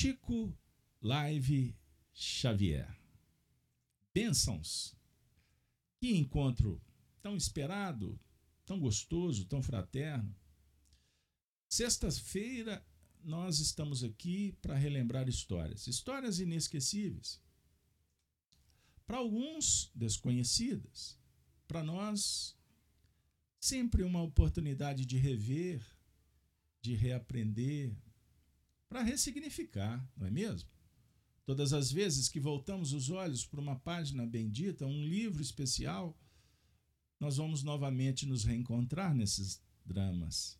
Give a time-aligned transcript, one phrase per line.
[0.00, 0.58] Chico
[1.02, 1.76] Live
[2.14, 2.88] Xavier.
[4.14, 4.96] Bênçãos.
[5.98, 6.80] Que encontro
[7.20, 8.18] tão esperado,
[8.64, 10.34] tão gostoso, tão fraterno.
[11.68, 12.82] Sexta-feira
[13.22, 17.38] nós estamos aqui para relembrar histórias, histórias inesquecíveis.
[19.06, 21.20] Para alguns, desconhecidas.
[21.68, 22.56] Para nós,
[23.60, 25.84] sempre uma oportunidade de rever,
[26.80, 27.94] de reaprender,
[28.90, 30.68] para ressignificar, não é mesmo?
[31.46, 36.18] Todas as vezes que voltamos os olhos para uma página bendita, um livro especial,
[37.20, 40.58] nós vamos novamente nos reencontrar nesses dramas.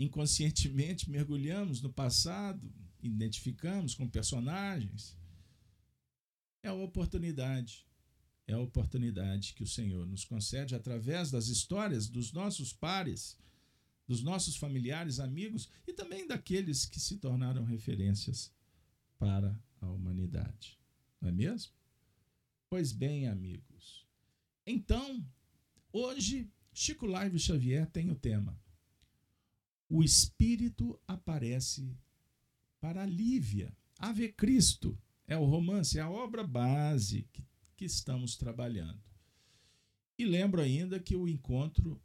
[0.00, 2.72] Inconscientemente mergulhamos no passado,
[3.02, 5.16] identificamos com personagens.
[6.62, 7.86] É a oportunidade,
[8.46, 13.36] é a oportunidade que o Senhor nos concede através das histórias dos nossos pares
[14.06, 18.52] dos nossos familiares, amigos e também daqueles que se tornaram referências
[19.18, 20.78] para a humanidade.
[21.20, 21.72] Não é mesmo?
[22.68, 24.06] Pois bem, amigos.
[24.66, 25.24] Então,
[25.92, 28.58] hoje, Chico Live Xavier tem o tema:
[29.88, 31.96] O Espírito aparece
[32.80, 33.74] para Lívia.
[33.98, 37.46] Ave Cristo é o romance, é a obra base que,
[37.76, 39.02] que estamos trabalhando.
[40.18, 42.00] E lembro ainda que o encontro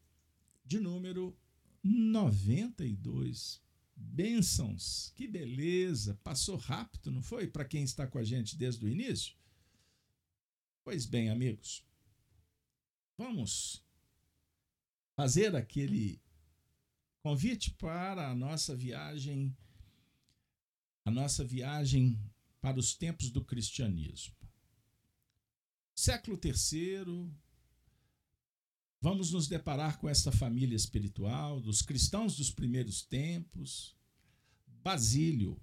[0.65, 1.37] de número
[1.83, 3.61] 92
[3.95, 5.11] bênçãos.
[5.15, 6.19] Que beleza!
[6.23, 7.47] Passou rápido, não foi?
[7.47, 9.35] Para quem está com a gente desde o início?
[10.83, 11.85] Pois bem, amigos,
[13.17, 13.83] vamos
[15.15, 16.21] fazer aquele
[17.21, 19.55] convite para a nossa viagem,
[21.05, 22.17] a nossa viagem
[22.61, 24.35] para os tempos do cristianismo.
[25.93, 27.29] Século III,
[29.01, 33.95] Vamos nos deparar com essa família espiritual dos cristãos dos primeiros tempos.
[34.83, 35.57] Basílio,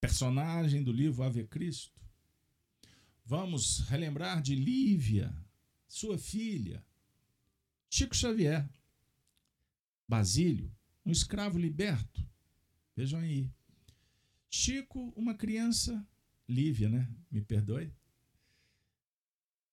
[0.00, 2.00] personagem do livro Ave Cristo.
[3.24, 5.34] Vamos relembrar de Lívia,
[5.86, 6.84] sua filha.
[7.90, 8.68] Chico Xavier.
[10.08, 12.26] Basílio, um escravo liberto.
[12.96, 13.50] Vejam aí.
[14.48, 16.06] Chico, uma criança,
[16.48, 17.10] Lívia, né?
[17.30, 17.92] Me perdoe.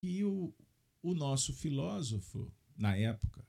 [0.02, 0.54] E o,
[1.02, 3.46] o nosso filósofo, na época,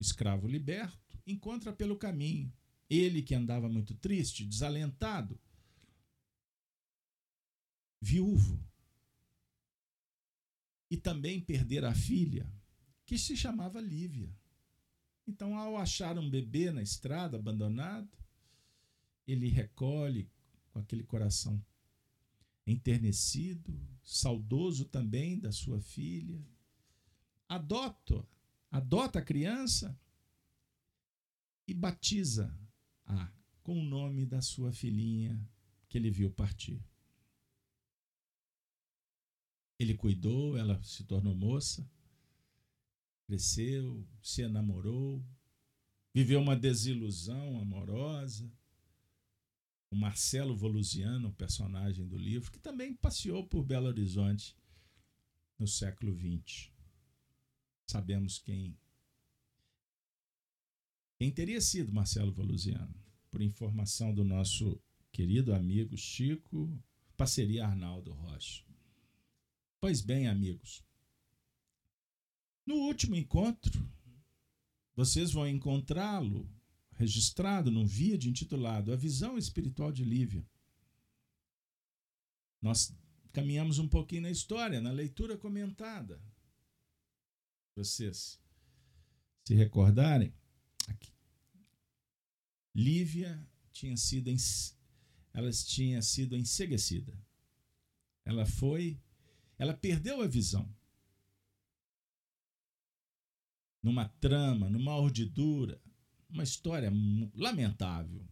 [0.00, 2.52] escravo liberto, encontra pelo caminho.
[2.88, 5.40] Ele que andava muito triste, desalentado,
[8.00, 8.64] viúvo,
[10.88, 12.48] e também perder a filha,
[13.04, 14.32] que se chamava Lívia.
[15.26, 18.16] Então, ao achar um bebê na estrada abandonado,
[19.26, 20.30] ele recolhe
[20.70, 21.60] com aquele coração
[22.66, 26.44] enternecido, saudoso também da sua filha.
[27.48, 28.26] Adota,
[28.70, 29.98] adota a criança
[31.66, 33.32] e batiza-a
[33.62, 35.40] com o nome da sua filhinha
[35.88, 36.84] que ele viu partir.
[39.78, 41.88] Ele cuidou, ela se tornou moça,
[43.26, 45.24] cresceu, se enamorou,
[46.14, 48.50] viveu uma desilusão amorosa
[49.90, 54.56] o Marcelo Volusiano, personagem do livro, que também passeou por Belo Horizonte
[55.58, 56.70] no século XX.
[57.86, 58.76] Sabemos quem
[61.18, 62.94] quem teria sido Marcelo Volusiano,
[63.30, 64.78] por informação do nosso
[65.10, 66.70] querido amigo Chico,
[67.16, 68.62] parceria Arnaldo Rocha.
[69.80, 70.84] Pois bem, amigos,
[72.66, 73.88] no último encontro,
[74.94, 76.46] vocês vão encontrá-lo
[76.96, 80.44] registrado num vídeo intitulado A Visão Espiritual de Lívia.
[82.60, 82.94] Nós
[83.32, 86.20] caminhamos um pouquinho na história, na leitura comentada.
[87.74, 88.40] Vocês
[89.44, 90.34] se recordarem,
[90.88, 91.12] aqui.
[92.74, 94.30] Lívia tinha sido
[95.32, 97.16] ela tinha sido enseguecida.
[98.24, 98.98] Ela foi,
[99.58, 100.74] ela perdeu a visão.
[103.82, 105.80] Numa trama, numa urdidura,
[106.28, 106.92] uma história
[107.34, 108.26] lamentável.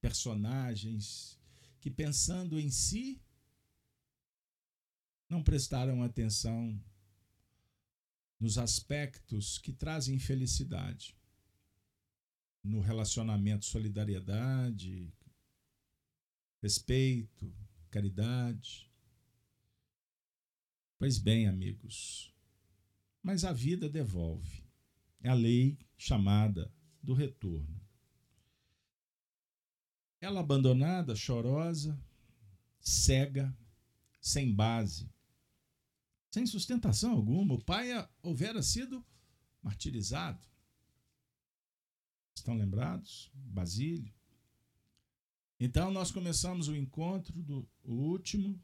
[0.00, 1.38] Personagens
[1.80, 3.20] que, pensando em si,
[5.28, 6.80] não prestaram atenção
[8.38, 11.16] nos aspectos que trazem felicidade.
[12.62, 15.12] No relacionamento, solidariedade,
[16.60, 17.54] respeito,
[17.90, 18.90] caridade.
[20.98, 22.34] Pois bem, amigos,
[23.22, 24.64] mas a vida devolve.
[25.20, 26.72] É a lei chamada
[27.06, 27.80] do retorno.
[30.20, 31.96] Ela abandonada, chorosa,
[32.80, 33.56] cega,
[34.20, 35.08] sem base,
[36.28, 37.54] sem sustentação alguma.
[37.54, 39.06] O pai houvera sido
[39.62, 40.44] martirizado.
[42.34, 43.30] Estão lembrados?
[43.34, 44.12] Basílio.
[45.60, 48.60] Então nós começamos o encontro do o último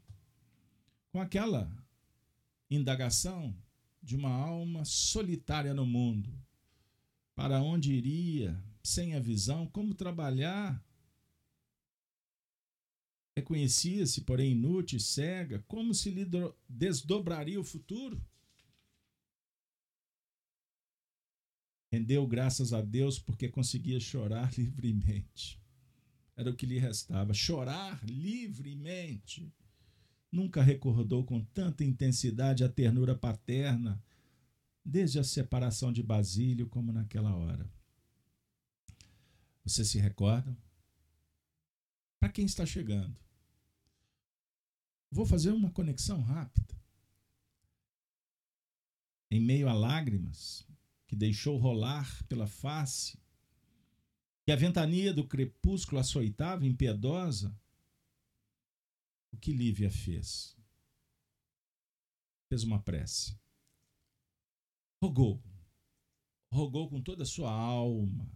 [1.11, 1.73] com aquela
[2.69, 3.55] indagação
[4.01, 6.37] de uma alma solitária no mundo.
[7.35, 10.83] Para onde iria, sem a visão, como trabalhar?
[13.35, 16.25] Reconhecia-se, porém inútil e cega, como se lhe
[16.69, 18.23] desdobraria o futuro?
[21.91, 25.59] Rendeu graças a Deus porque conseguia chorar livremente.
[26.35, 29.51] Era o que lhe restava, chorar livremente.
[30.31, 34.03] Nunca recordou com tanta intensidade a ternura paterna,
[34.83, 37.71] desde a separação de Basílio como naquela hora.
[39.63, 40.57] Você se recorda?
[42.19, 43.17] Para quem está chegando?
[45.09, 46.73] Vou fazer uma conexão rápida.
[49.29, 50.67] Em meio a lágrimas
[51.07, 53.19] que deixou rolar pela face,
[54.45, 57.55] que a ventania do crepúsculo açoitava impiedosa,
[59.31, 60.57] o que Lívia fez?
[62.49, 63.37] Fez uma prece.
[65.03, 65.43] Rogou.
[66.49, 68.31] Rogou com toda a sua alma,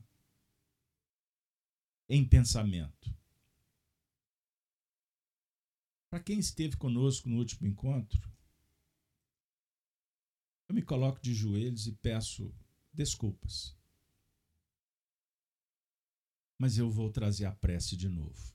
[2.10, 3.16] em pensamento.
[6.10, 8.19] Para quem esteve conosco no último encontro,
[10.68, 12.54] eu me coloco de joelhos e peço
[12.92, 13.78] desculpas
[16.60, 18.52] mas eu vou trazer a prece de novo.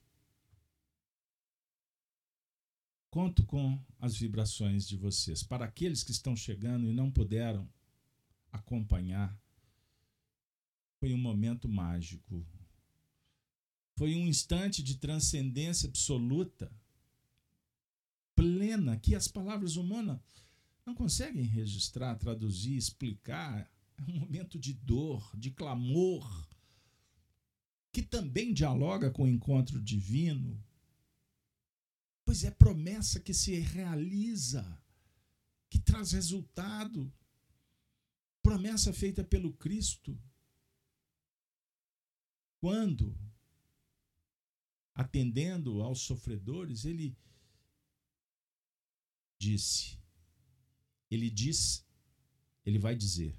[3.09, 5.41] Conto com as vibrações de vocês.
[5.41, 7.71] Para aqueles que estão chegando e não puderam
[8.53, 9.37] acompanhar,
[10.99, 12.47] foi um momento mágico.
[13.97, 16.71] Foi um instante de transcendência absoluta,
[18.35, 20.19] plena, que as palavras humanas
[20.85, 23.69] não conseguem registrar, traduzir, explicar.
[23.97, 26.47] É um momento de dor, de clamor,
[27.91, 30.59] que também dialoga com o encontro divino,
[32.25, 34.81] pois é promessa que se realiza,
[35.69, 37.11] que traz resultado.
[38.43, 40.21] Promessa feita pelo Cristo.
[42.59, 43.17] Quando,
[44.93, 47.17] atendendo aos sofredores, ele
[49.39, 49.97] disse,
[51.09, 51.85] ele diz,
[52.65, 53.37] ele vai dizer: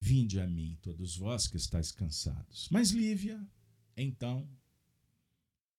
[0.00, 2.68] Vinde a mim, todos vós que estáis cansados.
[2.70, 3.44] Mas Lívia,
[3.96, 4.48] então,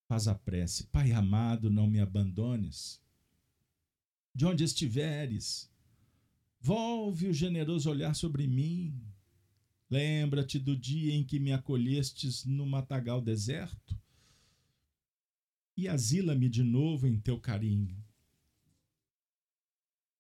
[0.08, 3.02] faz a prece: Pai amado, não me abandones.
[4.34, 5.72] De onde estiveres,
[6.68, 9.02] volve o generoso olhar sobre mim.
[9.90, 13.98] Lembra-te do dia em que me acolhestes no matagal deserto
[15.78, 18.04] e asila-me de novo em teu carinho.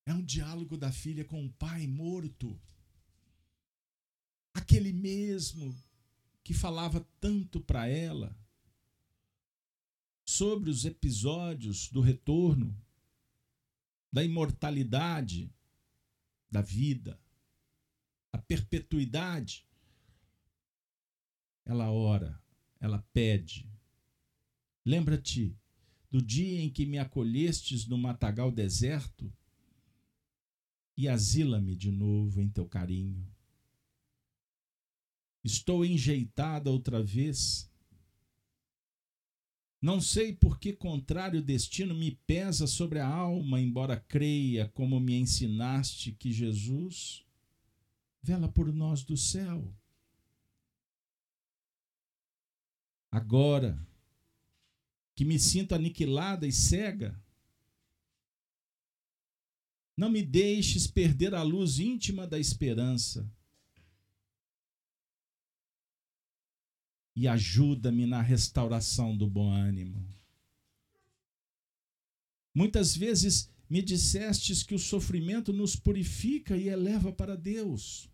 [0.05, 2.57] É um diálogo da filha com o pai morto
[4.53, 5.75] aquele mesmo
[6.45, 8.33] que falava tanto para ela
[10.25, 12.73] sobre os episódios do retorno,
[14.09, 15.53] da imortalidade
[16.49, 17.19] da vida,
[18.31, 19.65] a perpetuidade.
[21.65, 22.41] Ela ora,
[22.79, 23.69] ela pede.
[24.85, 25.57] Lembra-te
[26.09, 29.31] do dia em que me acolhestes no matagal deserto
[30.95, 33.27] e asila-me de novo em teu carinho.
[35.43, 37.69] Estou enjeitada outra vez.
[39.81, 45.15] Não sei por que contrário destino me pesa sobre a alma, embora creia, como me
[45.15, 47.23] ensinaste, que Jesus
[48.21, 49.71] vela por nós do céu.
[53.11, 53.79] Agora
[55.15, 57.19] que me sinto aniquilada e cega,
[59.95, 63.27] não me deixes perder a luz íntima da esperança
[67.17, 70.07] e ajuda-me na restauração do bom ânimo.
[72.53, 78.07] Muitas vezes me dissestes que o sofrimento nos purifica e eleva para Deus.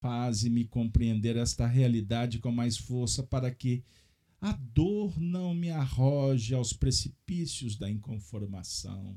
[0.00, 3.84] Faze-me compreender esta realidade com mais força para que
[4.40, 9.16] a dor não me arroje aos precipícios da inconformação.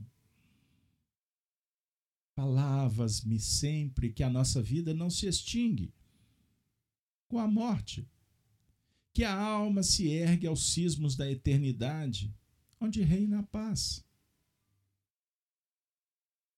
[2.36, 5.92] Falavas-me sempre que a nossa vida não se extingue
[7.36, 8.08] com a morte,
[9.12, 12.34] que a alma se ergue aos cismos da eternidade,
[12.80, 14.06] onde reina a paz.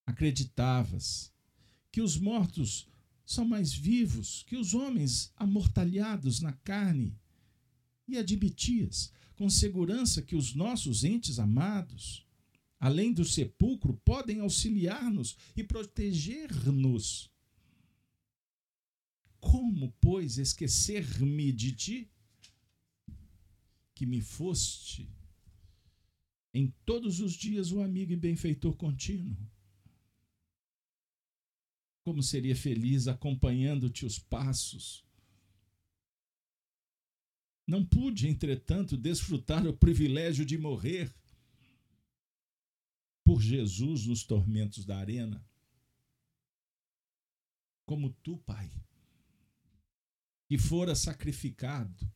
[0.05, 1.33] Acreditavas
[1.91, 2.87] que os mortos
[3.25, 7.19] são mais vivos que os homens amortalhados na carne,
[8.07, 12.23] e admitias com segurança que os nossos entes amados,
[12.79, 17.31] além do sepulcro, podem auxiliar-nos e proteger-nos
[19.51, 22.11] como, pois, esquecer-me de ti?
[23.97, 25.09] que me foste
[26.53, 29.35] em todos os dias o amigo e benfeitor contínuo.
[32.03, 35.03] Como seria feliz acompanhando-te os passos.
[37.65, 41.11] Não pude, entretanto, desfrutar o privilégio de morrer
[43.23, 45.43] por Jesus nos tormentos da arena.
[47.83, 48.71] Como tu, Pai,
[50.47, 52.09] que fora sacrificado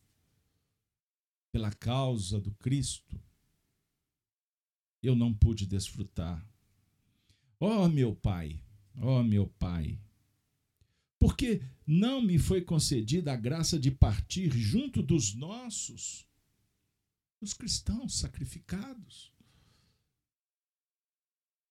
[1.52, 3.22] pela causa do Cristo,
[5.04, 6.48] eu não pude desfrutar.
[7.60, 8.64] Oh, meu Pai,
[8.96, 10.00] oh, meu Pai,
[11.20, 16.26] porque não me foi concedida a graça de partir junto dos nossos,
[17.42, 19.34] os cristãos sacrificados.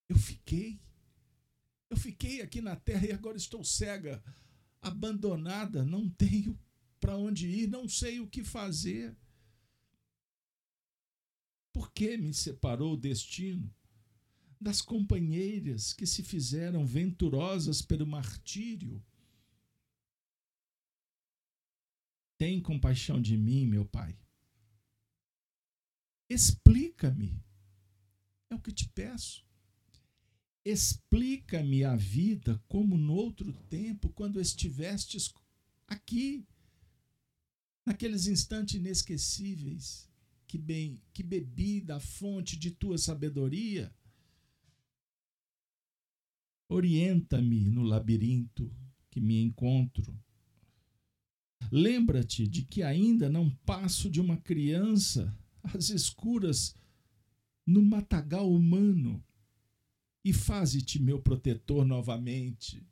[0.07, 0.79] Eu fiquei,
[1.89, 4.23] eu fiquei aqui na terra e agora estou cega,
[4.81, 6.59] abandonada, não tenho
[6.99, 9.15] para onde ir, não sei o que fazer.
[11.73, 13.73] Por que me separou o destino?
[14.59, 19.03] Das companheiras que se fizeram venturosas pelo martírio.
[22.37, 24.17] Tem compaixão de mim, meu Pai.
[26.29, 27.43] Explica-me.
[28.49, 29.45] É o que te peço.
[30.63, 35.33] Explica-me a vida como no outro tempo, quando estivestes
[35.87, 36.45] aqui,
[37.85, 40.07] naqueles instantes inesquecíveis
[40.47, 43.93] que, bem, que bebi da fonte de tua sabedoria.
[46.69, 48.71] Orienta-me no labirinto
[49.09, 50.17] que me encontro.
[51.71, 56.75] Lembra-te de que ainda não passo de uma criança às escuras
[57.65, 59.23] no matagal humano
[60.23, 62.85] e faze-te meu protetor novamente.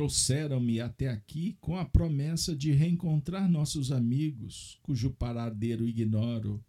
[0.00, 6.64] trouxeram-me até aqui com a promessa de reencontrar nossos amigos, cujo paradeiro ignoro.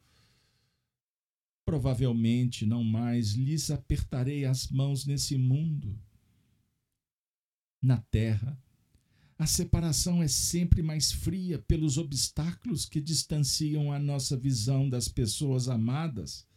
[1.64, 5.98] Provavelmente não mais lhes apertarei as mãos nesse mundo.
[7.82, 8.62] Na terra,
[9.42, 15.68] a separação é sempre mais fria pelos obstáculos que distanciam a nossa visão das pessoas
[15.68, 16.48] amadas.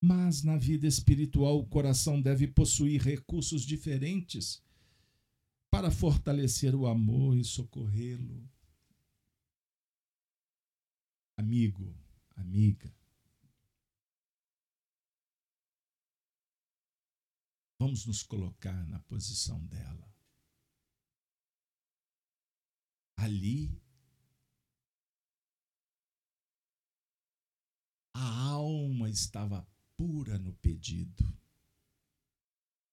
[0.00, 4.60] Mas na vida espiritual, o coração deve possuir recursos diferentes
[5.70, 8.44] para fortalecer o amor e socorrê-lo.
[11.36, 11.96] Amigo,
[12.34, 12.92] amiga,
[17.78, 20.11] vamos nos colocar na posição dela.
[23.22, 23.80] Ali,
[28.12, 29.64] a alma estava
[29.96, 31.22] pura no pedido,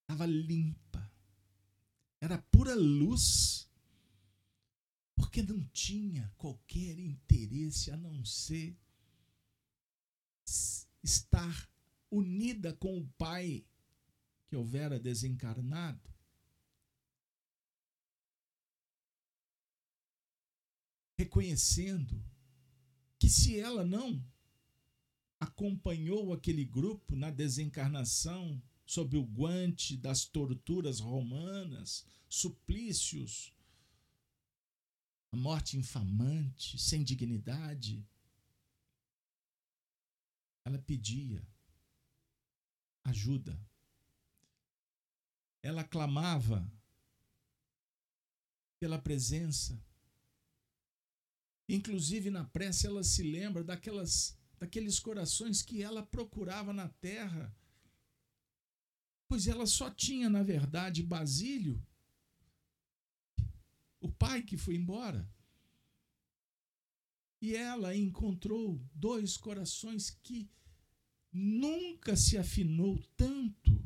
[0.01, 1.11] estava limpa.
[2.21, 3.67] Era pura luz,
[5.15, 8.77] porque não tinha qualquer interesse a não ser
[11.01, 11.67] estar
[12.11, 13.65] unida com o Pai
[14.45, 16.18] que houvera desencarnado.
[21.19, 22.23] Reconhecendo
[23.19, 24.25] que se ela não
[25.37, 33.53] acompanhou aquele grupo na desencarnação sob o guante das torturas romanas, suplícios,
[35.33, 38.07] a morte infamante, sem dignidade.
[40.63, 41.45] Ela pedia
[43.03, 43.59] ajuda.
[45.61, 46.65] Ela clamava
[48.79, 49.77] pela presença.
[51.69, 57.55] Inclusive na prece ela se lembra daquelas daqueles corações que ela procurava na terra
[59.29, 61.79] Pois ela só tinha, na verdade, Basílio,
[64.01, 65.29] o pai que foi embora.
[67.39, 70.49] E ela encontrou dois corações que
[71.31, 73.79] nunca se afinou tanto.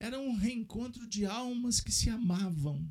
[0.00, 2.90] Era um reencontro de almas que se amavam.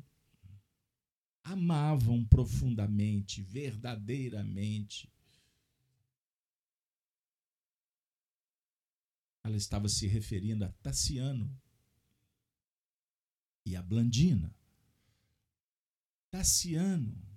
[1.44, 5.08] Amavam profundamente, verdadeiramente.
[9.44, 11.54] Ela estava se referindo a Tassiano
[13.66, 14.52] e a Blandina.
[16.30, 17.34] Tassiano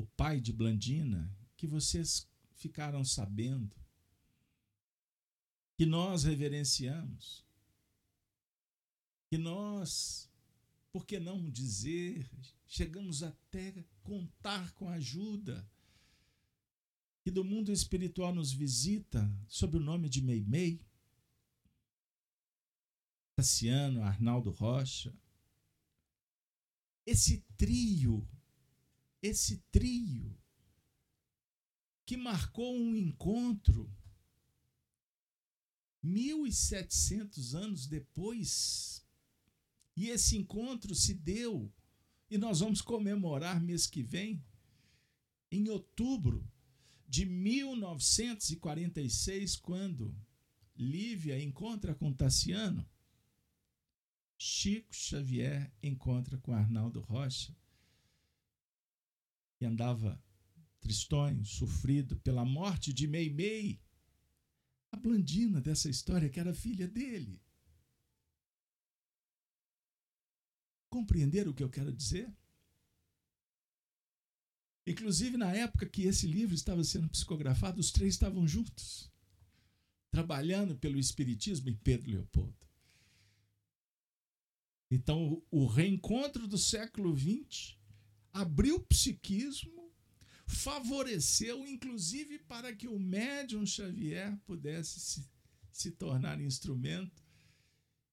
[0.00, 3.76] o pai de Blandina, que vocês ficaram sabendo,
[5.80, 7.42] que nós reverenciamos,
[9.30, 10.30] que nós
[10.92, 12.30] por que não dizer?
[12.66, 15.66] Chegamos até contar com a ajuda.
[17.24, 20.84] que do mundo espiritual nos visita sob o nome de Meimei,
[23.38, 25.18] Tassiano, Arnaldo Rocha.
[27.06, 28.28] Esse trio,
[29.22, 30.38] esse trio
[32.04, 33.90] que marcou um encontro
[36.02, 39.06] 1700 anos depois.
[39.96, 41.72] E esse encontro se deu
[42.30, 44.42] e nós vamos comemorar mês que vem,
[45.50, 46.50] em outubro
[47.08, 50.16] de 1946, quando
[50.76, 52.88] Lívia encontra com Tassiano,
[54.38, 57.52] Chico Xavier encontra com Arnaldo Rocha,
[59.60, 60.22] e andava
[60.80, 63.80] tristonho, sofrido pela morte de Meimei,
[64.92, 67.40] a Blandina dessa história, que era filha dele.
[70.88, 72.32] Compreenderam o que eu quero dizer?
[74.86, 79.08] Inclusive, na época que esse livro estava sendo psicografado, os três estavam juntos,
[80.10, 82.56] trabalhando pelo Espiritismo em Pedro Leopoldo.
[84.90, 87.76] Então, o reencontro do século XX
[88.32, 89.79] abriu o psiquismo,
[90.50, 95.30] favoreceu, inclusive, para que o médium Xavier pudesse se,
[95.70, 97.22] se tornar instrumento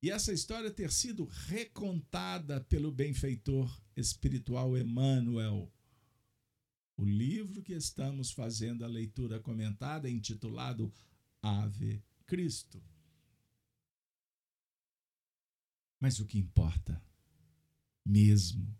[0.02, 5.72] e essa história ter sido recontada pelo benfeitor espiritual Emmanuel.
[6.96, 10.94] O livro que estamos fazendo a leitura comentada, intitulado
[11.42, 12.82] Ave Cristo.
[16.00, 17.02] Mas o que importa
[18.06, 18.74] mesmo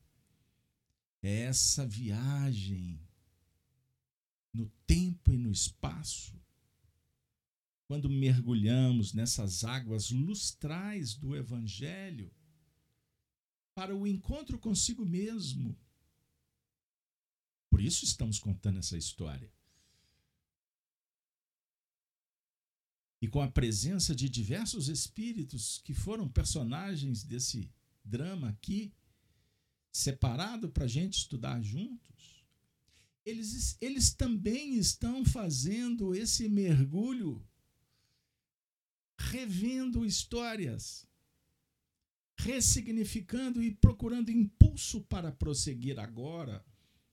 [1.22, 3.07] é essa viagem
[4.58, 6.38] no tempo e no espaço
[7.88, 12.30] quando mergulhamos nessas águas lustrais do Evangelho
[13.74, 15.78] para o encontro consigo mesmo.
[17.70, 19.50] Por isso estamos contando essa história.
[23.22, 27.72] E com a presença de diversos espíritos que foram personagens desse
[28.04, 28.94] drama aqui,
[29.92, 32.37] separado para a gente estudar juntos,
[33.28, 37.46] eles, eles também estão fazendo esse mergulho
[39.18, 41.06] revendo histórias,
[42.38, 46.66] ressignificando e procurando impulso para prosseguir agora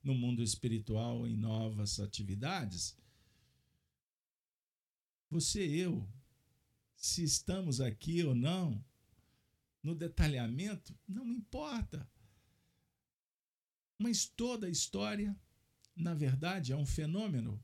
[0.05, 2.97] no mundo espiritual em novas atividades.
[5.29, 6.09] Você e eu,
[6.95, 8.85] se estamos aqui ou não,
[9.83, 12.09] no detalhamento, não importa.
[13.99, 15.37] Mas toda a história,
[15.95, 17.63] na verdade, é um fenômeno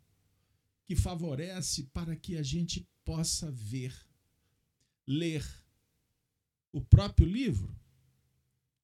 [0.87, 3.95] que favorece para que a gente possa ver
[5.07, 5.45] ler
[6.73, 7.77] o próprio livro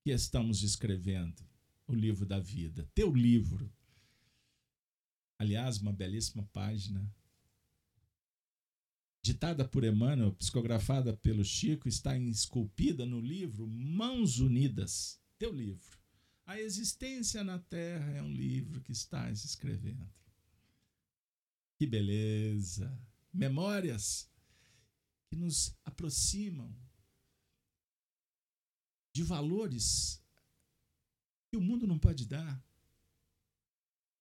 [0.02, 1.44] que estamos escrevendo,
[1.87, 3.72] o livro da vida, teu livro.
[5.38, 7.09] Aliás, uma belíssima página.
[9.22, 15.95] Ditada por Emmanuel, psicografada pelo Chico, está esculpida no livro Mãos Unidas, teu livro.
[16.46, 20.09] A Existência na Terra é um livro que estás escrevendo.
[21.76, 22.96] Que beleza!
[23.32, 24.30] Memórias
[25.28, 26.72] que nos aproximam
[29.12, 30.22] de valores
[31.50, 32.64] que o mundo não pode dar.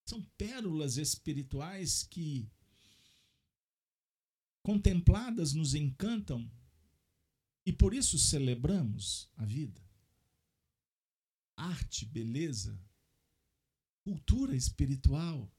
[0.08, 2.50] São pérolas espirituais que,
[4.64, 6.52] contempladas, nos encantam
[7.64, 9.85] e por isso celebramos a vida.
[11.58, 12.80] Arte, beleza,
[14.04, 15.52] cultura espiritual,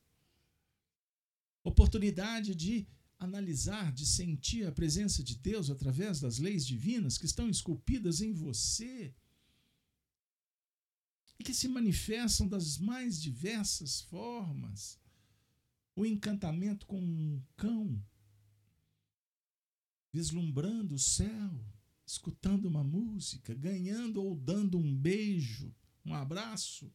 [1.64, 2.86] oportunidade de
[3.18, 8.32] analisar, de sentir a presença de Deus através das leis divinas que estão esculpidas em
[8.32, 9.14] você
[11.38, 14.98] e que se manifestam das mais diversas formas.
[15.94, 18.02] O encantamento com um cão,
[20.12, 21.64] vislumbrando o céu,
[22.06, 25.74] escutando uma música, ganhando ou dando um beijo,
[26.06, 26.90] um abraço,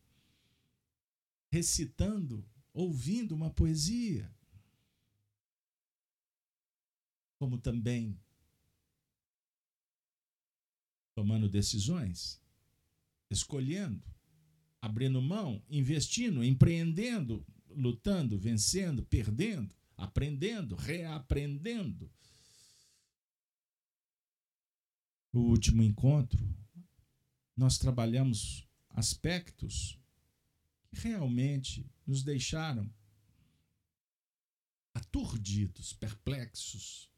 [1.51, 2.43] recitando,
[2.73, 4.33] ouvindo uma poesia
[7.41, 8.21] como também
[11.15, 12.39] tomando decisões,
[13.31, 14.07] escolhendo,
[14.79, 22.11] abrindo mão, investindo, empreendendo, lutando, vencendo, perdendo, aprendendo, reaprendendo.
[25.33, 26.47] O último encontro,
[27.57, 29.99] nós trabalhamos aspectos
[30.89, 32.91] que realmente nos deixaram
[34.93, 37.09] aturdidos, perplexos,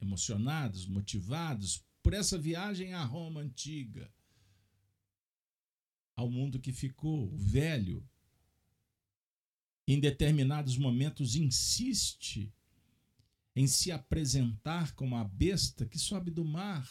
[0.00, 4.12] emocionados, motivados por essa viagem à Roma antiga,
[6.16, 8.06] ao mundo que ficou, velho,
[9.86, 12.52] em determinados momentos insiste
[13.56, 16.88] em se apresentar como a besta que sobe do mar,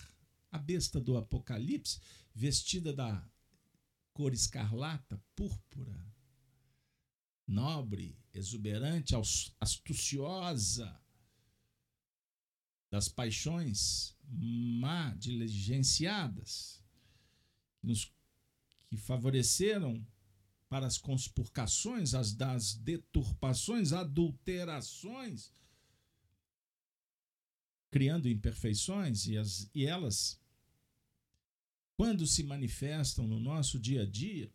[0.51, 1.99] a besta do Apocalipse,
[2.33, 3.25] vestida da
[4.19, 6.05] cor escarlata, púrpura,
[7.47, 9.15] nobre, exuberante,
[9.61, 11.01] astuciosa,
[12.91, 16.83] das paixões má diligenciadas,
[17.81, 18.11] nos,
[18.89, 20.05] que favoreceram
[20.67, 25.53] para as conspurcações, as das deturpações, adulterações,
[27.89, 30.38] criando imperfeições e, as, e elas,
[31.99, 34.49] quando se manifestam no nosso dia a dia,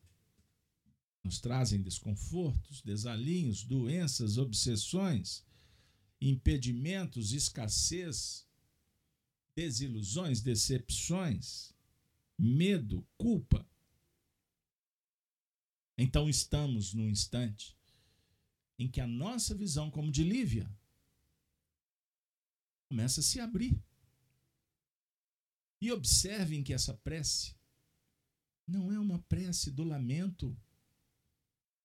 [1.22, 5.44] nos trazem desconfortos, desalinhos, doenças, obsessões,
[6.18, 8.48] impedimentos, escassez,
[9.54, 11.74] desilusões, decepções,
[12.38, 13.68] medo, culpa.
[15.98, 17.76] Então estamos num instante
[18.78, 20.74] em que a nossa visão, como de Lívia,
[22.88, 23.78] começa a se abrir.
[25.84, 27.54] E observem que essa prece
[28.66, 30.56] não é uma prece do lamento,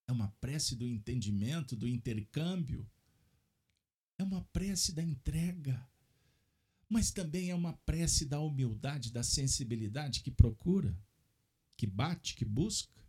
[0.08, 2.90] é uma prece do entendimento, do intercâmbio,
[4.18, 5.86] é uma prece da entrega,
[6.88, 10.98] mas também é uma prece da humildade, da sensibilidade que procura,
[11.76, 13.06] que bate, que busca,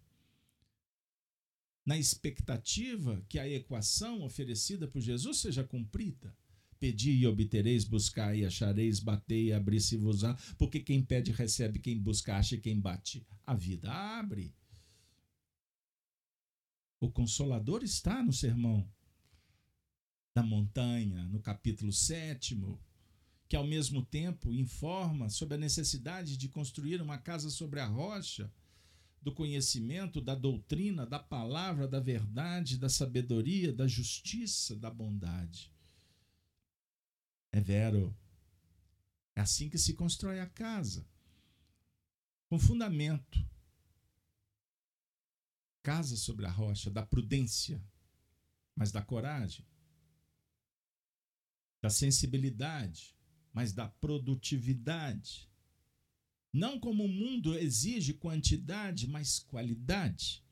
[1.87, 6.37] na expectativa que a equação oferecida por Jesus seja cumprida.
[6.81, 12.37] Pedi e obtereis, buscai e achareis, batei e abri-se-vos-á, porque quem pede recebe, quem busca
[12.37, 14.55] acha e quem bate, a vida abre.
[16.99, 18.91] O Consolador está no sermão
[20.35, 22.59] da montanha, no capítulo 7,
[23.47, 28.51] que ao mesmo tempo informa sobre a necessidade de construir uma casa sobre a rocha,
[29.21, 35.71] do conhecimento, da doutrina, da palavra, da verdade, da sabedoria, da justiça, da bondade.
[37.53, 38.17] É vero.
[39.35, 41.07] É assim que se constrói a casa.
[42.49, 43.45] Com fundamento.
[45.83, 47.83] Casa sobre a rocha da prudência,
[48.77, 49.67] mas da coragem,
[51.81, 53.17] da sensibilidade,
[53.53, 55.51] mas da produtividade.
[56.53, 60.45] Não como o mundo exige quantidade, mas qualidade.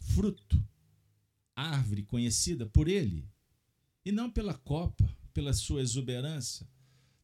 [0.00, 0.62] Fruto,
[1.56, 3.26] árvore conhecida por ele,
[4.04, 6.66] e não pela copa, pela sua exuberância,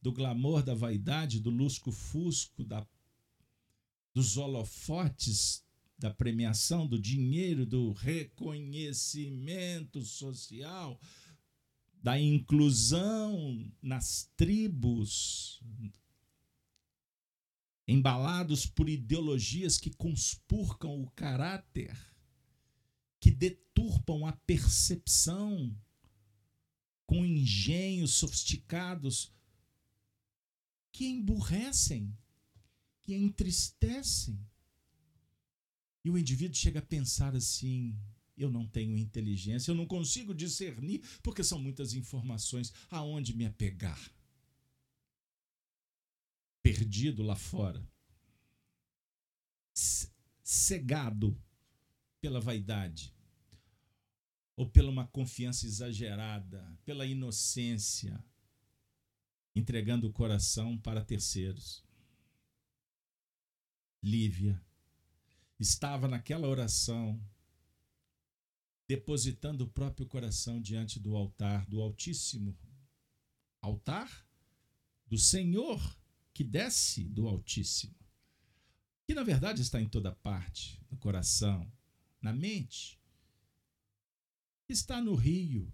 [0.03, 2.87] do glamour da vaidade, do lusco-fusco, da,
[4.13, 5.65] dos holofotes,
[5.97, 11.01] da premiação, do dinheiro, do reconhecimento social,
[12.03, 15.63] da inclusão nas tribos,
[17.87, 21.97] embalados por ideologias que conspurcam o caráter,
[23.21, 25.77] que deturpam a percepção
[27.11, 29.33] com engenhos sofisticados
[30.93, 32.17] que emburrecem,
[33.03, 34.39] que entristecem.
[36.05, 37.99] E o indivíduo chega a pensar assim:
[38.37, 44.01] eu não tenho inteligência, eu não consigo discernir, porque são muitas informações aonde me apegar.
[46.63, 47.85] Perdido lá fora,
[50.45, 51.37] cegado
[52.21, 53.13] pela vaidade,
[54.61, 58.23] ou pela uma confiança exagerada, pela inocência,
[59.57, 61.83] entregando o coração para terceiros.
[64.03, 64.63] Lívia
[65.59, 67.19] estava naquela oração,
[68.87, 72.55] depositando o próprio coração diante do altar do Altíssimo.
[73.63, 74.27] Altar
[75.07, 75.81] do Senhor
[76.35, 77.97] que desce do Altíssimo,
[79.07, 81.67] que na verdade está em toda parte, no coração,
[82.21, 83.00] na mente
[84.71, 85.69] que está no rio,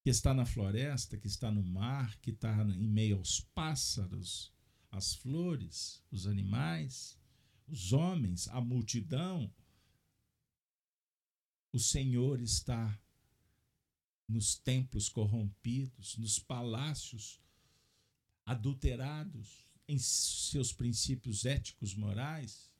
[0.00, 4.52] que está na floresta, que está no mar, que está em meio aos pássaros,
[4.92, 7.18] às flores, os animais,
[7.66, 9.52] os homens, a multidão.
[11.72, 12.96] O Senhor está
[14.28, 17.40] nos templos corrompidos, nos palácios
[18.46, 22.72] adulterados em seus princípios éticos, morais.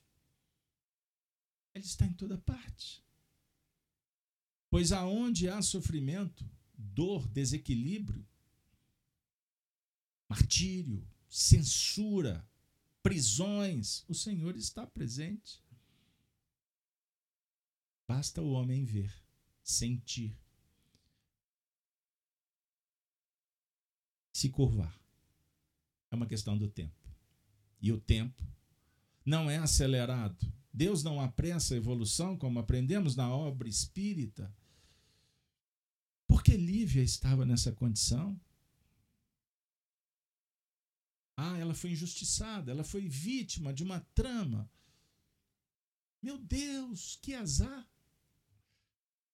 [1.75, 3.04] Ele está em toda parte.
[4.75, 6.45] Pois aonde há sofrimento,
[6.77, 8.27] dor, desequilíbrio,
[10.29, 12.45] martírio, censura,
[13.01, 15.63] prisões, o Senhor está presente.
[18.09, 19.15] Basta o homem ver,
[19.63, 20.37] sentir,
[24.33, 25.01] se curvar.
[26.11, 27.09] É uma questão do tempo.
[27.81, 28.43] E o tempo
[29.25, 34.53] não é acelerado, Deus não apressa a evolução, como aprendemos na obra espírita.
[36.45, 38.39] Porque Lívia estava nessa condição?
[41.35, 44.71] Ah, ela foi injustiçada, ela foi vítima de uma trama.
[46.21, 47.89] Meu Deus, que azar!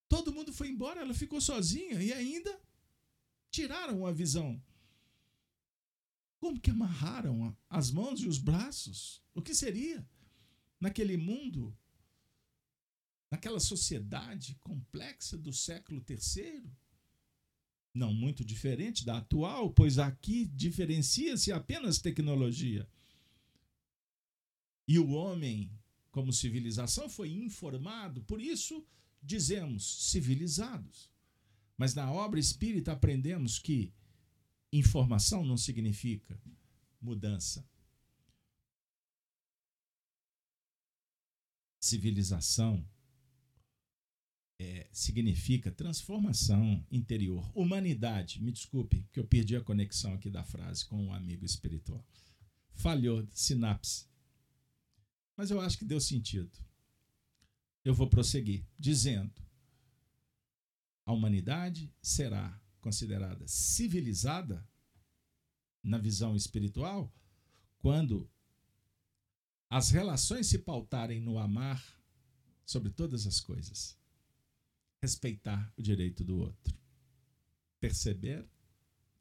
[0.08, 2.62] Todo mundo foi embora, ela ficou sozinha e ainda
[3.50, 4.62] tiraram a visão.
[6.38, 9.20] Como que amarraram as mãos e os braços?
[9.34, 10.08] O que seria
[10.78, 11.76] naquele mundo,
[13.28, 16.70] naquela sociedade complexa do século III?
[17.92, 22.88] Não muito diferente da atual, pois aqui diferencia-se apenas tecnologia.
[24.86, 25.70] E o homem,
[26.10, 28.84] como civilização, foi informado, por isso
[29.22, 31.10] dizemos civilizados.
[31.76, 33.92] Mas na obra espírita aprendemos que
[34.72, 36.40] informação não significa
[37.00, 37.66] mudança.
[41.80, 42.86] Civilização
[44.60, 47.50] é, significa transformação interior.
[47.54, 52.06] Humanidade, me desculpe, que eu perdi a conexão aqui da frase com um amigo espiritual.
[52.74, 54.06] Falhou, sinapse.
[55.34, 56.50] Mas eu acho que deu sentido.
[57.82, 59.32] Eu vou prosseguir dizendo:
[61.06, 64.68] a humanidade será considerada civilizada
[65.82, 67.10] na visão espiritual
[67.78, 68.30] quando
[69.70, 71.82] as relações se pautarem no amar
[72.66, 73.98] sobre todas as coisas
[75.00, 76.78] respeitar o direito do outro.
[77.78, 78.46] Perceber?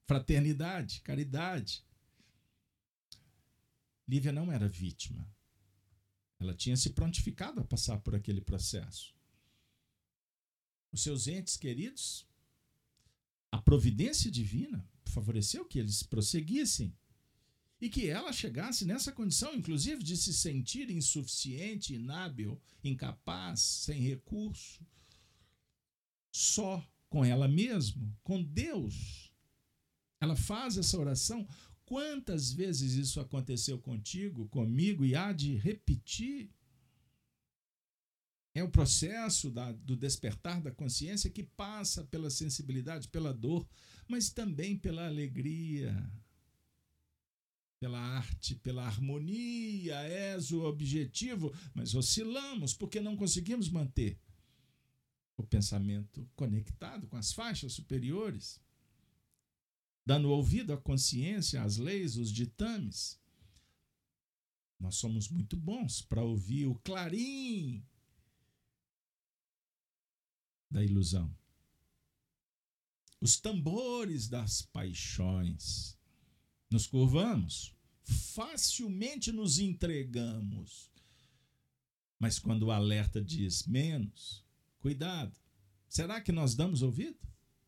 [0.05, 1.85] Fraternidade, caridade.
[4.07, 5.27] Lívia não era vítima.
[6.39, 9.13] Ela tinha se prontificado a passar por aquele processo.
[10.91, 12.25] Os seus entes queridos,
[13.51, 16.95] a providência divina favoreceu que eles prosseguissem
[17.79, 24.85] e que ela chegasse nessa condição, inclusive, de se sentir insuficiente, inábil, incapaz, sem recurso,
[26.31, 29.33] só com ela mesma, com Deus.
[30.21, 31.47] Ela faz essa oração.
[31.85, 36.51] Quantas vezes isso aconteceu contigo, comigo e há de repetir?
[38.53, 43.67] É o processo da, do despertar da consciência que passa pela sensibilidade, pela dor,
[44.07, 46.11] mas também pela alegria,
[47.79, 49.95] pela arte, pela harmonia.
[50.01, 54.19] És o objetivo, mas oscilamos porque não conseguimos manter
[55.41, 58.59] o pensamento conectado com as faixas superiores,
[60.05, 63.19] dando ouvido à consciência, às leis, os ditames.
[64.79, 67.85] Nós somos muito bons para ouvir o clarim
[70.69, 71.33] da ilusão.
[73.21, 75.97] Os tambores das paixões.
[76.69, 80.89] Nos curvamos, facilmente nos entregamos.
[82.17, 84.43] Mas quando o alerta diz menos,
[84.79, 85.37] Cuidado.
[85.87, 87.17] Será que nós damos ouvido?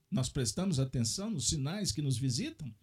[0.09, 2.73] Nós prestamos atenção nos sinais que nos visitam?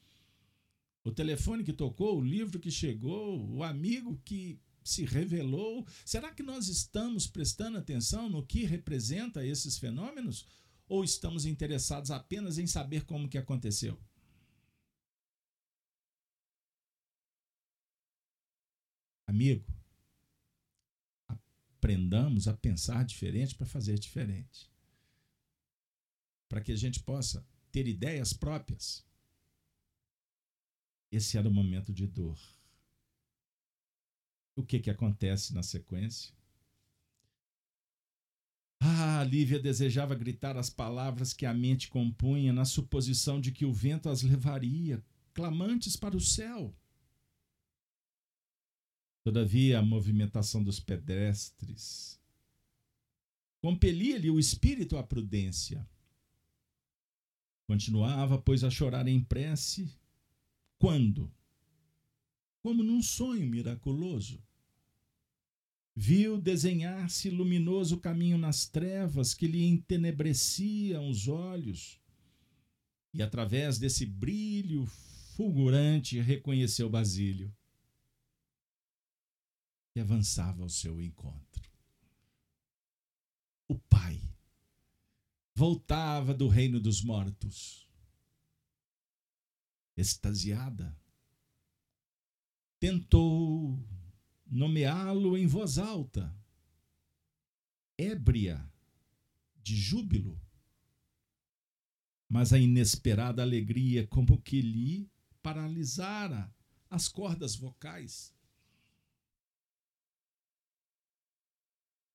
[1.05, 5.87] O telefone que tocou, o livro que chegou, o amigo que se revelou.
[6.05, 10.47] Será que nós estamos prestando atenção no que representa esses fenômenos?
[10.89, 13.99] Ou estamos interessados apenas em saber como que aconteceu?
[19.27, 19.65] Amigo,
[21.79, 24.69] aprendamos a pensar diferente para fazer diferente.
[26.49, 29.07] Para que a gente possa ter ideias próprias.
[31.11, 32.39] Esse era o momento de dor.
[34.57, 36.35] O que, que acontece na sequência?
[38.81, 43.73] Ah, Lívia desejava gritar as palavras que a mente compunha na suposição de que o
[43.73, 46.77] vento as levaria, clamantes para o céu.
[49.29, 52.19] Todavia, a movimentação dos pedestres
[53.61, 55.87] compelia-lhe o espírito à prudência.
[57.67, 59.95] Continuava, pois, a chorar em prece.
[60.79, 61.31] Quando?
[62.63, 64.43] Como num sonho miraculoso.
[65.95, 72.01] Viu desenhar-se luminoso caminho nas trevas que lhe entenebreciam os olhos.
[73.13, 74.87] E através desse brilho
[75.37, 77.55] fulgurante reconheceu Basílio
[79.99, 81.69] avançava ao seu encontro.
[83.67, 84.21] O pai
[85.55, 87.89] voltava do reino dos mortos,
[89.97, 90.97] extasiada.
[92.79, 93.79] Tentou
[94.47, 96.33] nomeá-lo em voz alta,
[97.99, 98.65] ébria
[99.57, 100.41] de júbilo,
[102.29, 105.11] mas a inesperada alegria como que lhe
[105.43, 106.55] paralisara
[106.89, 108.33] as cordas vocais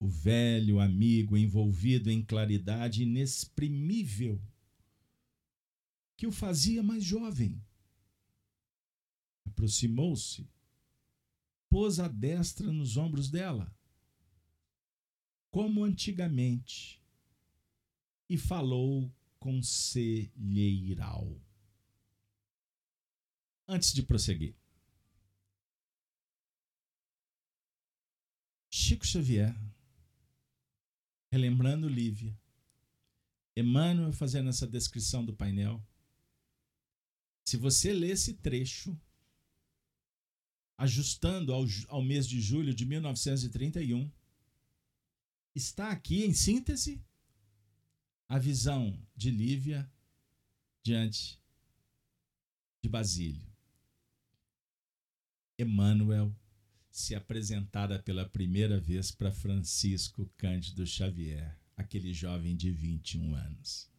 [0.04, 4.38] o velho amigo envolvido em claridade inexprimível
[6.18, 7.64] que o fazia mais jovem.
[9.46, 10.46] Aproximou-se,
[11.70, 13.74] pôs a destra nos ombros dela,
[15.50, 17.02] como antigamente,
[18.28, 21.42] e falou conselheiral.
[23.66, 24.54] Antes de prosseguir,
[28.70, 29.56] Chico Xavier
[31.34, 32.38] relembrando Lívia,
[33.56, 35.84] Emmanuel fazendo essa descrição do painel.
[37.44, 38.96] Se você lê esse trecho,
[40.78, 44.12] ajustando ao, ao mês de julho de 1931,
[45.56, 47.04] está aqui, em síntese,
[48.30, 49.92] a visão de Lívia
[50.84, 51.42] diante
[52.80, 53.52] de Basílio.
[55.58, 56.32] Emmanuel
[56.94, 63.92] se apresentara pela primeira vez para Francisco Cândido Xavier, aquele jovem de 21 anos.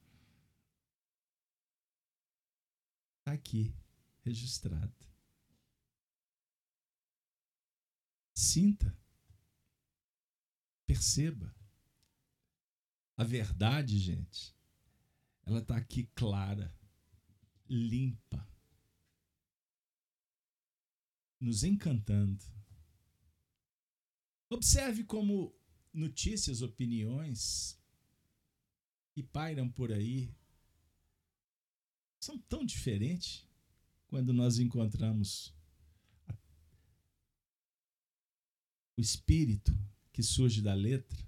[3.18, 3.74] Está aqui,
[4.22, 4.94] registrado.
[8.32, 8.96] Sinta,
[10.86, 11.52] perceba.
[13.16, 14.54] A verdade, gente,
[15.42, 16.72] ela está aqui clara,
[17.68, 18.48] limpa,
[21.40, 22.54] nos encantando
[24.50, 25.54] Observe como
[25.92, 27.78] notícias, opiniões
[29.12, 30.34] que pairam por aí
[32.20, 33.46] são tão diferentes
[34.06, 35.54] quando nós encontramos
[38.96, 39.76] o espírito
[40.12, 41.24] que surge da letra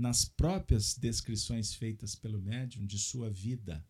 [0.00, 3.86] nas próprias descrições feitas pelo médium de sua vida.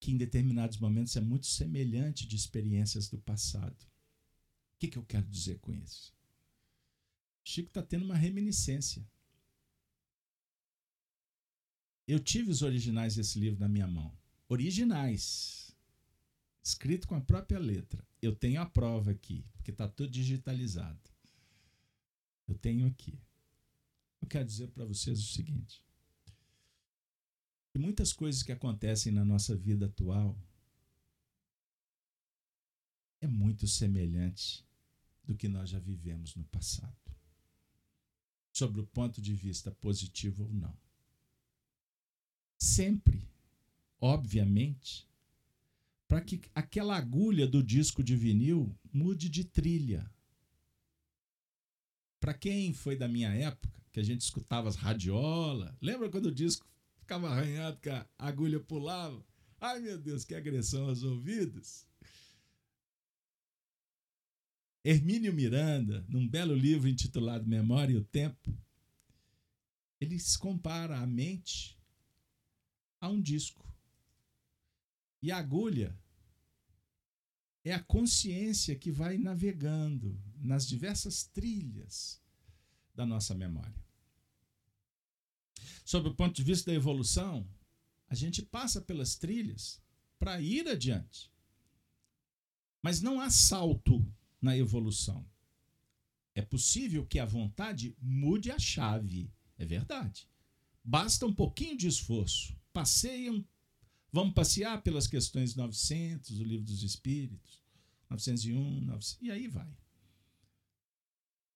[0.00, 3.87] Que em determinados momentos é muito semelhante de experiências do passado.
[4.78, 6.14] O que, que eu quero dizer com isso?
[7.42, 9.04] Chico está tendo uma reminiscência.
[12.06, 14.16] Eu tive os originais desse livro na minha mão.
[14.48, 15.76] Originais.
[16.62, 18.06] Escrito com a própria letra.
[18.22, 21.10] Eu tenho a prova aqui, porque está tudo digitalizado.
[22.46, 23.20] Eu tenho aqui.
[24.22, 25.82] Eu quero dizer para vocês o seguinte:
[27.72, 30.40] que muitas coisas que acontecem na nossa vida atual
[33.20, 34.67] é muito semelhante
[35.28, 36.96] do que nós já vivemos no passado.
[38.50, 40.74] Sobre o ponto de vista positivo ou não.
[42.58, 43.28] Sempre,
[44.00, 45.06] obviamente,
[46.08, 50.10] para que aquela agulha do disco de vinil mude de trilha.
[52.18, 56.34] Para quem foi da minha época, que a gente escutava as radiolas, lembra quando o
[56.34, 59.22] disco ficava arranhado, que a agulha pulava?
[59.60, 61.87] Ai meu Deus, que agressão aos ouvidos!
[64.84, 68.56] Hermínio Miranda, num belo livro intitulado Memória e o Tempo,
[70.00, 71.78] ele se compara a mente
[73.00, 73.66] a um disco.
[75.20, 75.98] E a agulha
[77.64, 82.22] é a consciência que vai navegando nas diversas trilhas
[82.94, 83.74] da nossa memória.
[85.84, 87.46] Sob o ponto de vista da evolução,
[88.08, 89.82] a gente passa pelas trilhas
[90.18, 91.32] para ir adiante.
[92.80, 94.06] Mas não há salto
[94.40, 95.26] na evolução.
[96.34, 100.28] É possível que a vontade mude a chave, é verdade.
[100.84, 102.56] Basta um pouquinho de esforço.
[102.72, 103.44] Passeiam,
[104.12, 107.64] vamos passear pelas questões 900, o livro dos Espíritos,
[108.08, 109.76] 901, 900, e aí vai.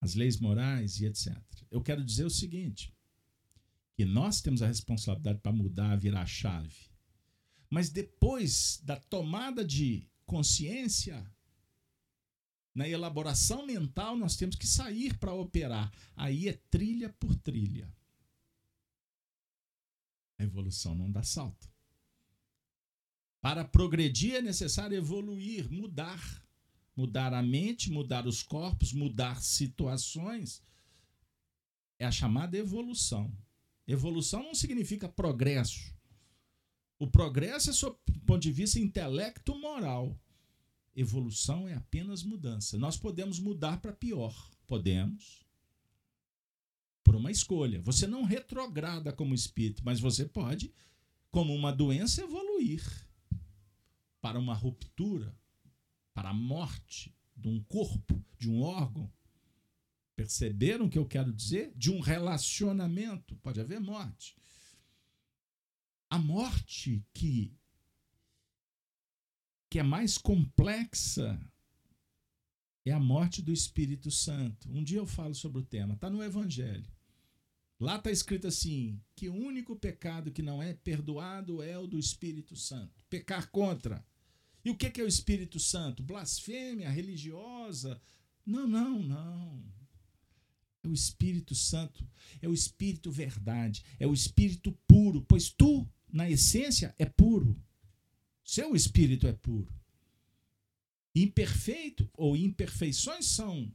[0.01, 1.39] As leis morais e etc.
[1.71, 2.93] Eu quero dizer o seguinte:
[3.95, 6.91] que nós temos a responsabilidade para mudar, virar a chave.
[7.71, 11.25] Mas depois da tomada de consciência,
[12.75, 15.93] na elaboração mental, nós temos que sair para operar.
[16.17, 17.93] Aí é trilha por trilha.
[20.39, 21.71] A evolução não dá salto.
[23.41, 26.43] Para progredir é necessário evoluir, mudar.
[26.95, 30.63] Mudar a mente, mudar os corpos, mudar situações.
[31.99, 33.35] É a chamada evolução.
[33.87, 35.95] Evolução não significa progresso.
[36.99, 40.17] O progresso é, sob ponto de vista intelecto-moral.
[40.95, 42.79] Evolução é apenas mudança.
[42.79, 44.35] Nós podemos mudar para pior.
[44.67, 45.45] Podemos.
[47.03, 47.81] Por uma escolha.
[47.83, 50.73] Você não retrograda como espírito, mas você pode,
[51.31, 52.83] como uma doença, evoluir
[54.21, 55.37] para uma ruptura,
[56.15, 59.11] para a morte de um corpo, de um órgão.
[60.15, 61.73] Perceberam o que eu quero dizer?
[61.75, 63.35] De um relacionamento.
[63.37, 64.37] Pode haver morte.
[66.09, 67.57] A morte que
[69.73, 71.41] que é mais complexa
[72.85, 74.71] é a morte do Espírito Santo.
[74.71, 76.93] Um dia eu falo sobre o tema, está no Evangelho.
[77.81, 81.99] Lá está escrito assim: que o único pecado que não é perdoado é o do
[81.99, 83.03] Espírito Santo.
[83.09, 84.05] Pecar contra.
[84.63, 86.03] E o que é o Espírito Santo?
[86.03, 87.99] Blasfêmia religiosa?
[88.45, 89.65] Não, não, não.
[90.83, 92.07] É o Espírito Santo,
[92.43, 97.59] é o Espírito verdade, é o Espírito puro, pois tu, na essência, é puro.
[98.53, 99.75] Seu espírito é puro.
[101.15, 103.73] Imperfeito ou imperfeições são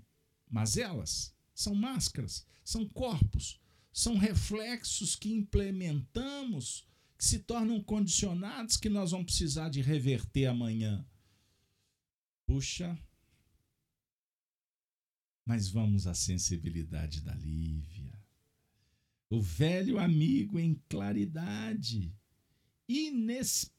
[0.47, 3.59] mazelas, são máscaras, são corpos,
[3.91, 11.03] são reflexos que implementamos, que se tornam condicionados que nós vamos precisar de reverter amanhã.
[12.45, 12.95] Puxa,
[15.43, 18.13] mas vamos à sensibilidade da Lívia.
[19.27, 22.15] O velho amigo em claridade,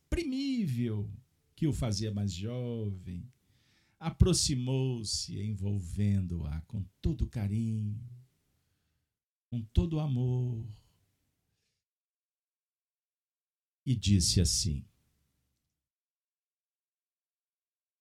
[0.09, 1.11] inexprimível,
[1.55, 3.31] que o fazia mais jovem,
[3.99, 8.01] aproximou-se, envolvendo-a com todo carinho,
[9.51, 10.67] com todo amor,
[13.85, 14.87] e disse assim: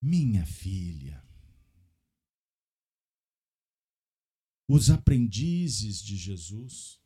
[0.02, 1.26] Minha filha,
[4.68, 7.02] os aprendizes de Jesus,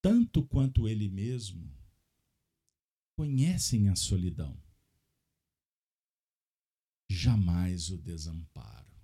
[0.00, 1.77] tanto quanto ele mesmo,
[3.18, 4.56] conhecem a solidão
[7.10, 8.96] jamais o desamparo.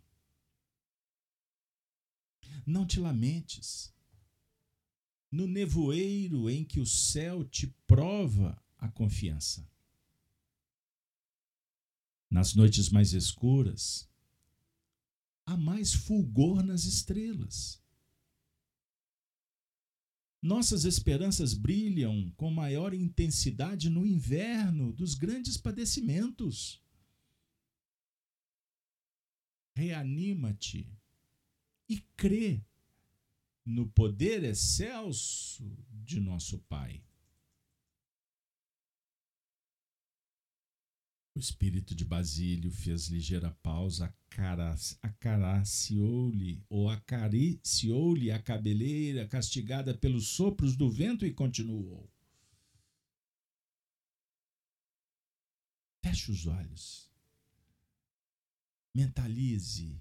[2.65, 3.93] Não te lamentes.
[5.33, 9.69] No nevoeiro em que o céu te prova a confiança.
[12.31, 14.09] Nas noites mais escuras,
[15.45, 17.84] há mais fulgor nas estrelas.
[20.45, 26.85] Nossas esperanças brilham com maior intensidade no inverno dos grandes padecimentos
[29.75, 30.87] reanima-te
[31.89, 32.63] e crê
[33.65, 37.03] no poder excelso de nosso Pai.
[41.37, 44.15] O espírito de Basílio fez ligeira pausa,
[45.03, 52.09] acariciou-lhe ou acariciou-lhe a cabeleira, castigada pelos sopros do vento, e continuou.
[56.05, 57.11] Feche os olhos.
[58.95, 60.01] Mentalize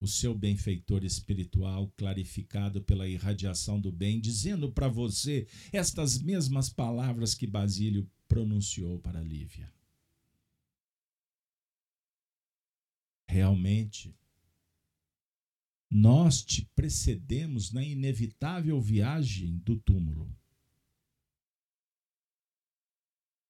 [0.00, 7.34] o seu benfeitor espiritual clarificado pela irradiação do bem, dizendo para você estas mesmas palavras
[7.34, 9.74] que Basílio pronunciou para Lívia.
[13.28, 14.16] Realmente,
[15.90, 20.32] nós te precedemos na inevitável viagem do túmulo.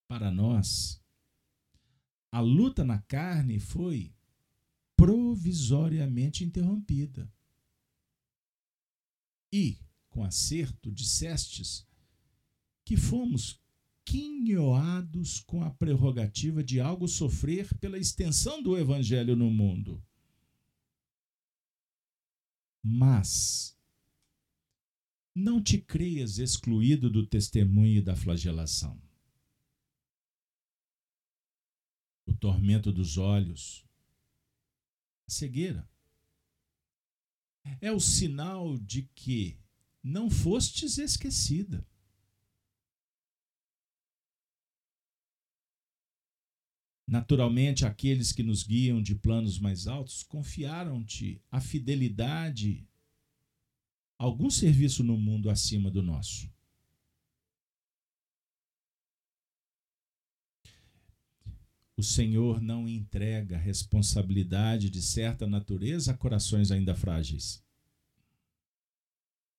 [0.09, 1.05] Para nós,
[2.33, 4.15] a luta na carne foi
[4.97, 7.31] provisoriamente interrompida.
[9.53, 9.79] E,
[10.09, 11.87] com acerto, dissestes
[12.83, 13.60] que fomos
[14.11, 20.03] quinhoados com a prerrogativa de algo sofrer pela extensão do evangelho no mundo.
[22.83, 23.79] Mas
[25.35, 29.01] não te creias excluído do testemunho e da flagelação.
[32.31, 33.85] o tormento dos olhos,
[35.27, 35.89] a cegueira.
[37.81, 39.59] É o sinal de que
[40.03, 41.87] não fostes esquecida.
[47.11, 52.87] Naturalmente, aqueles que nos guiam de planos mais altos confiaram-te a fidelidade,
[54.17, 56.49] algum serviço no mundo acima do nosso.
[61.97, 67.61] O Senhor não entrega responsabilidade de certa natureza a corações ainda frágeis.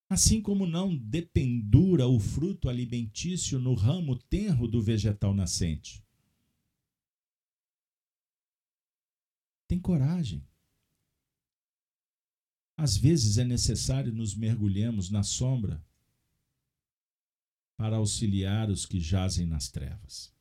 [0.08, 6.02] Assim como não dependura o fruto alimentício no ramo tenro do vegetal nascente.
[9.72, 10.45] Tem coragem.
[12.76, 15.82] Às vezes é necessário nos mergulhemos na sombra
[17.78, 20.36] para auxiliar os que jazem nas trevas.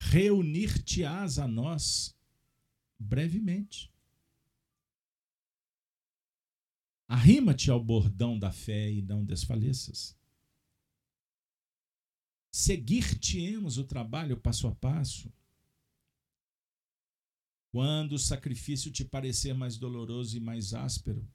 [0.00, 2.18] reunir-te-ás a nós
[2.98, 3.88] brevemente.
[7.06, 10.19] Arrima-te ao bordão da fé e não desfaleças.
[12.50, 15.32] Seguir-te-emos o trabalho passo a passo.
[17.70, 21.26] Quando o sacrifício te parecer mais doloroso e mais áspero,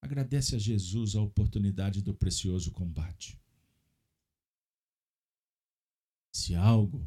[0.00, 3.38] agradece a Jesus a oportunidade do precioso combate.
[6.32, 7.06] Se algo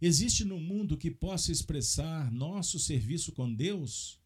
[0.00, 4.20] existe no mundo que possa expressar nosso serviço com Deus,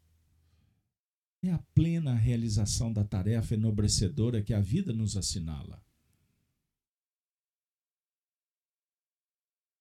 [1.43, 5.81] é a plena realização da tarefa enobrecedora que a vida nos assinala.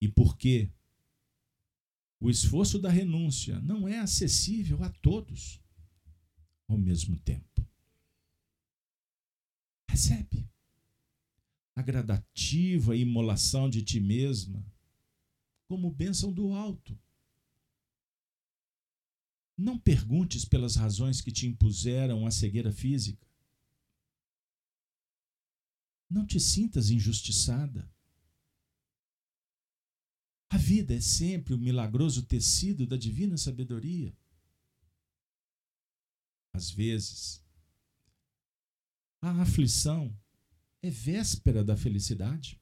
[0.01, 0.71] E por quê?
[2.19, 5.61] O esforço da renúncia não é acessível a todos
[6.67, 7.67] ao mesmo tempo.
[9.87, 10.49] Recebe
[11.75, 14.65] a gradativa imolação de ti mesma
[15.67, 16.97] como bênção do alto.
[19.57, 23.27] Não perguntes pelas razões que te impuseram a cegueira física.
[26.09, 27.89] Não te sintas injustiçada.
[30.61, 34.15] Vida é sempre o milagroso tecido da divina sabedoria.
[36.53, 37.43] Às vezes,
[39.19, 40.15] a aflição
[40.83, 42.61] é véspera da felicidade.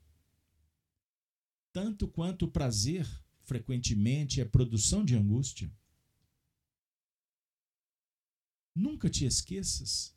[1.73, 3.05] Tanto quanto o prazer,
[3.43, 5.69] frequentemente, é produção de angústia.
[8.73, 10.15] Nunca te esqueças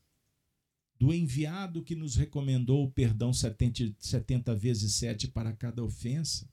[1.01, 6.52] do enviado que nos recomendou o perdão 70, 70 vezes 7 para cada ofensa,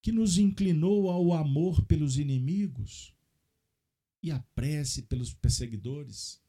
[0.00, 3.14] que nos inclinou ao amor pelos inimigos
[4.22, 6.42] e à prece pelos perseguidores.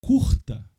[0.00, 0.70] Curta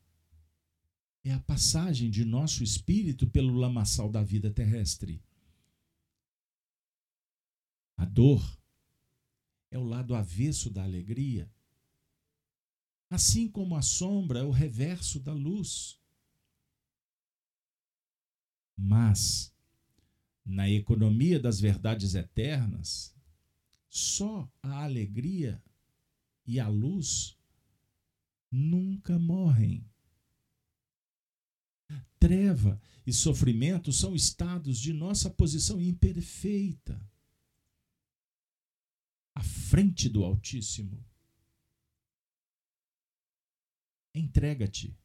[1.23, 5.23] é a passagem de nosso espírito pelo lamaçal da vida terrestre.
[7.97, 8.43] A dor
[9.71, 11.51] é o lado avesso da alegria,
[13.09, 15.99] assim como a sombra é o reverso da luz.
[18.77, 19.54] Mas,
[20.45, 23.15] na economia das verdades eternas,
[23.89, 25.61] só a alegria
[26.45, 27.35] e a luz
[28.51, 29.89] nunca morrem.
[32.19, 36.99] Treva e sofrimento são estados de nossa posição imperfeita
[39.33, 41.03] à frente do Altíssimo.
[44.13, 44.97] Entrega-te,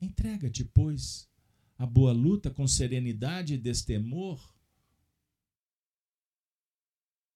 [0.00, 1.28] entrega-te, pois,
[1.76, 4.53] a boa luta com serenidade e destemor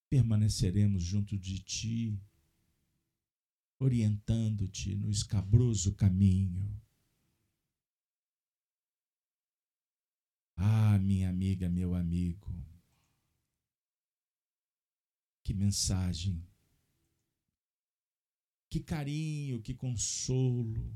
[0.09, 2.19] permaneceremos junto de ti,
[3.79, 6.81] orientando-te no escabroso caminho.
[10.57, 12.49] Ah, minha amiga, meu amigo,
[15.45, 16.45] que mensagem,
[18.69, 20.93] que carinho, que consolo,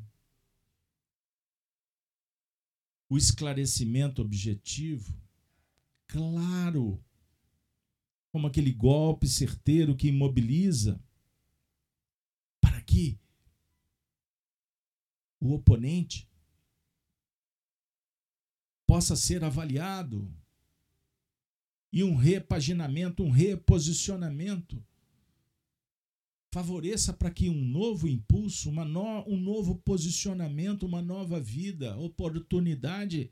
[3.08, 5.14] o esclarecimento objetivo,
[6.08, 7.02] claro
[8.32, 10.98] como aquele golpe certeiro que imobiliza,
[12.60, 13.20] para que
[15.38, 16.26] o oponente
[18.86, 20.34] possa ser avaliado
[21.92, 24.82] e um repaginamento, um reposicionamento
[26.50, 33.30] favoreça para que um novo impulso, uma no, um novo posicionamento, uma nova vida, oportunidade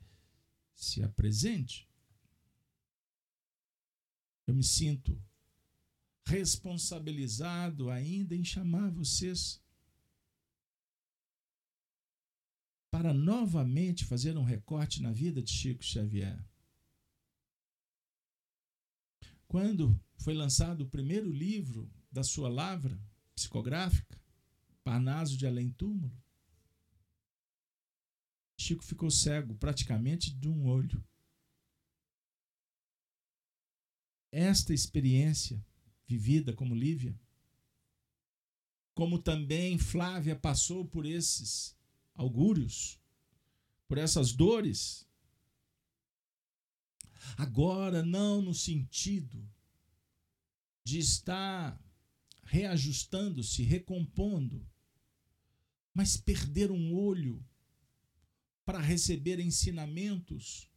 [0.73, 1.90] se apresente
[4.47, 5.21] eu me sinto
[6.25, 9.61] responsabilizado ainda em chamar vocês
[12.89, 16.43] para novamente fazer um recorte na vida de Chico Xavier.
[19.47, 22.99] Quando foi lançado o primeiro livro da sua lavra
[23.33, 24.19] psicográfica,
[24.83, 26.15] Parnaso de Além Túmulo,
[28.57, 31.03] Chico ficou cego praticamente de um olho.
[34.31, 35.63] Esta experiência
[36.07, 37.19] vivida como Lívia,
[38.93, 41.75] como também Flávia passou por esses
[42.13, 42.99] augúrios,
[43.87, 45.07] por essas dores,
[47.37, 49.47] agora não no sentido
[50.83, 51.79] de estar
[52.43, 54.67] reajustando-se, recompondo,
[55.93, 57.43] mas perder um olho
[58.65, 60.70] para receber ensinamentos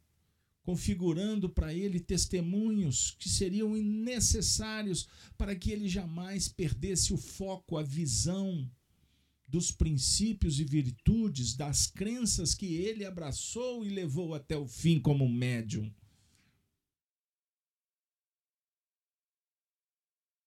[0.65, 5.07] configurando para ele testemunhos que seriam necessários
[5.37, 8.67] para que ele jamais perdesse o foco, a visão
[9.47, 15.29] dos princípios e virtudes, das crenças que ele abraçou e levou até o fim como
[15.29, 15.93] médium.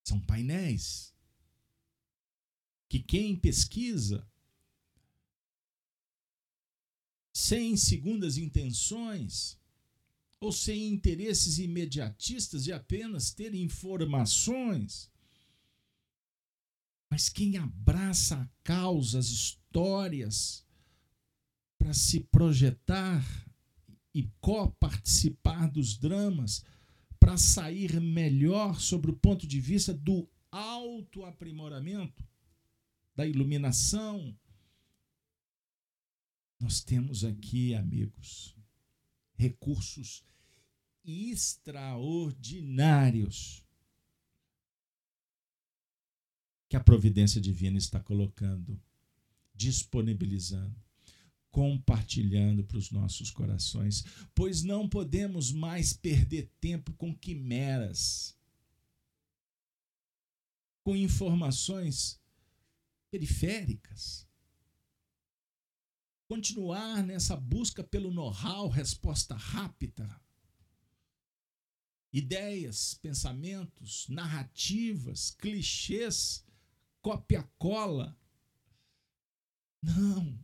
[0.05, 1.15] São painéis
[2.89, 4.29] que quem pesquisa
[7.33, 9.58] sem segundas intenções
[10.41, 15.11] ou sem interesses imediatistas de apenas ter informações.
[17.11, 20.65] Mas quem abraça a causa, as histórias,
[21.79, 23.25] para se projetar
[24.15, 26.65] e co-participar dos dramas
[27.19, 32.27] para sair melhor sobre o ponto de vista do autoaprimoramento,
[33.15, 34.37] da iluminação.
[36.61, 38.58] Nós temos aqui, amigos,
[39.39, 40.25] recursos
[41.05, 43.65] extraordinários
[46.69, 48.79] que a providência divina está colocando,
[49.55, 50.77] disponibilizando,
[51.51, 58.37] compartilhando para os nossos corações, pois não podemos mais perder tempo com quimeras,
[60.85, 62.21] com informações
[63.11, 64.28] periféricas.
[66.29, 70.21] Continuar nessa busca pelo know-how, resposta rápida,
[72.13, 76.45] ideias, pensamentos, narrativas, clichês
[77.01, 78.15] cópia-cola.
[79.83, 80.39] Não.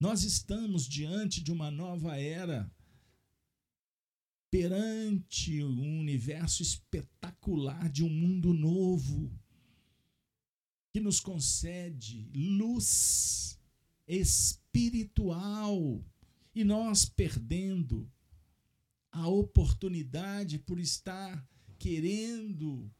[0.00, 2.70] Nós estamos diante de uma nova era,
[4.50, 9.30] perante um universo espetacular de um mundo novo,
[10.94, 13.58] que nos concede luz
[14.06, 16.04] espiritual,
[16.54, 18.10] e nós perdendo
[19.10, 21.46] a oportunidade por estar
[21.78, 22.90] querendo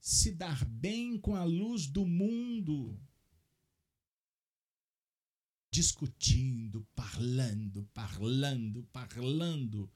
[0.00, 2.98] se dar bem com a luz do mundo.
[5.70, 9.90] Discutindo, parlando, parlando, parlando.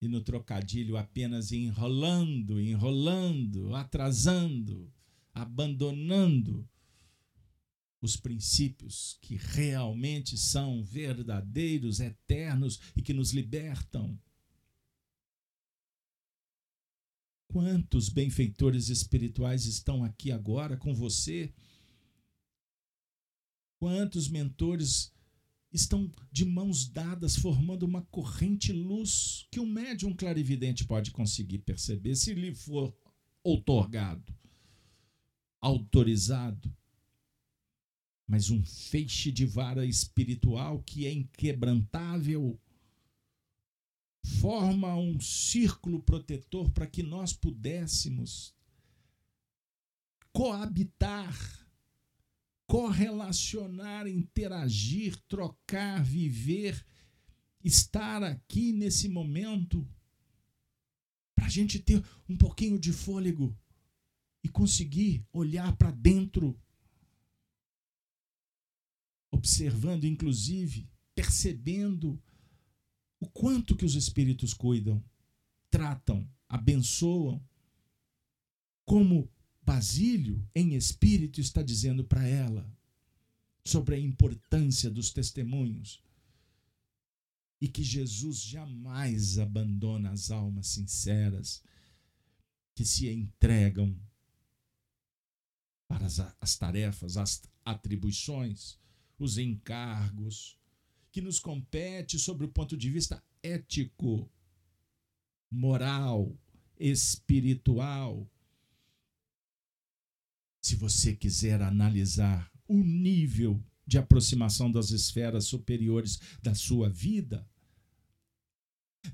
[0.00, 4.92] E no trocadilho apenas enrolando, enrolando, atrasando,
[5.32, 6.68] abandonando
[8.04, 14.18] os princípios que realmente são verdadeiros, eternos e que nos libertam.
[17.48, 21.54] Quantos benfeitores espirituais estão aqui agora com você?
[23.78, 25.12] Quantos mentores
[25.72, 32.14] estão de mãos dadas formando uma corrente luz que um médium clarividente pode conseguir perceber
[32.14, 32.94] se lhe for
[33.42, 34.32] outorgado,
[35.60, 36.74] autorizado.
[38.26, 42.58] Mas um feixe de vara espiritual que é inquebrantável
[44.24, 48.54] forma um círculo protetor para que nós pudéssemos
[50.32, 51.38] coabitar,
[52.66, 56.84] correlacionar, interagir, trocar, viver,
[57.62, 59.86] estar aqui nesse momento,
[61.36, 63.56] para a gente ter um pouquinho de fôlego
[64.42, 66.58] e conseguir olhar para dentro,
[69.34, 72.20] observando, inclusive, percebendo
[73.20, 75.02] o quanto que os espíritos cuidam,
[75.70, 77.42] tratam, abençoam,
[78.84, 79.30] como
[79.62, 82.70] Basílio, em espírito, está dizendo para ela
[83.64, 86.02] sobre a importância dos testemunhos
[87.60, 91.62] e que Jesus jamais abandona as almas sinceras
[92.74, 93.98] que se entregam
[95.88, 98.78] para as, as tarefas, as atribuições,
[99.24, 100.58] os encargos,
[101.10, 104.30] que nos compete sobre o ponto de vista ético,
[105.50, 106.36] moral,
[106.78, 108.28] espiritual.
[110.60, 117.48] Se você quiser analisar o nível de aproximação das esferas superiores da sua vida,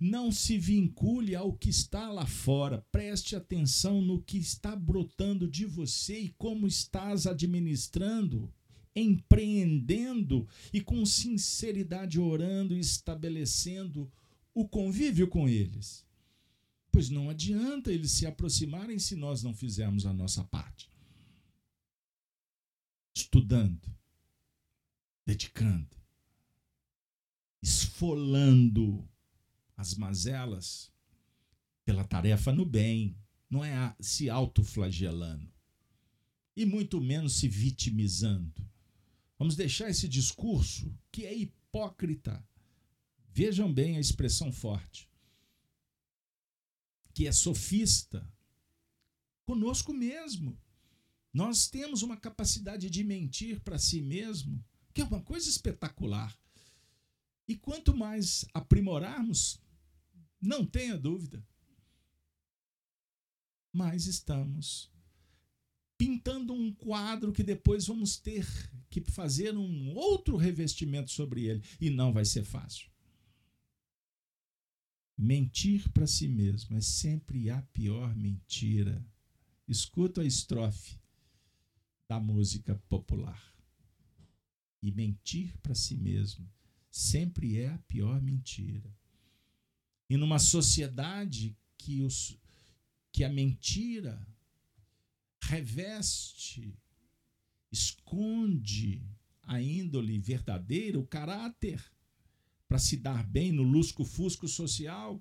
[0.01, 2.87] não se vincule ao que está lá fora.
[2.93, 8.53] Preste atenção no que está brotando de você e como estás administrando
[8.95, 14.11] empreendendo e com sinceridade orando e estabelecendo
[14.55, 16.07] o convívio com eles.
[16.91, 20.91] Pois não adianta eles se aproximarem se nós não fizermos a nossa parte.
[23.15, 23.89] Estudando,
[25.25, 25.97] dedicando,
[27.63, 29.09] esfolando
[29.77, 30.93] as mazelas
[31.85, 33.17] pela tarefa no bem,
[33.49, 35.51] não é se autoflagelando
[36.57, 38.69] e muito menos se vitimizando.
[39.41, 42.47] Vamos deixar esse discurso que é hipócrita.
[43.33, 45.09] Vejam bem a expressão forte.
[47.15, 48.31] Que é sofista.
[49.47, 50.61] Conosco mesmo.
[51.33, 54.63] Nós temos uma capacidade de mentir para si mesmo,
[54.93, 56.39] que é uma coisa espetacular.
[57.49, 59.59] E quanto mais aprimorarmos,
[60.39, 61.43] não tenha dúvida,
[63.73, 64.93] mais estamos
[65.97, 68.47] pintando um quadro que depois vamos ter
[68.91, 72.91] que fazer um outro revestimento sobre ele e não vai ser fácil.
[75.17, 79.07] Mentir para si mesmo é sempre a pior mentira.
[79.69, 80.99] Escuta a estrofe
[82.09, 83.41] da música popular.
[84.83, 86.51] E mentir para si mesmo
[86.91, 88.93] sempre é a pior mentira.
[90.09, 92.37] E numa sociedade que, os,
[93.13, 94.27] que a mentira
[95.41, 96.77] reveste,
[97.71, 99.03] esconde
[99.43, 101.83] a índole verdadeira, o caráter,
[102.69, 105.21] para se dar bem no lusco-fusco social,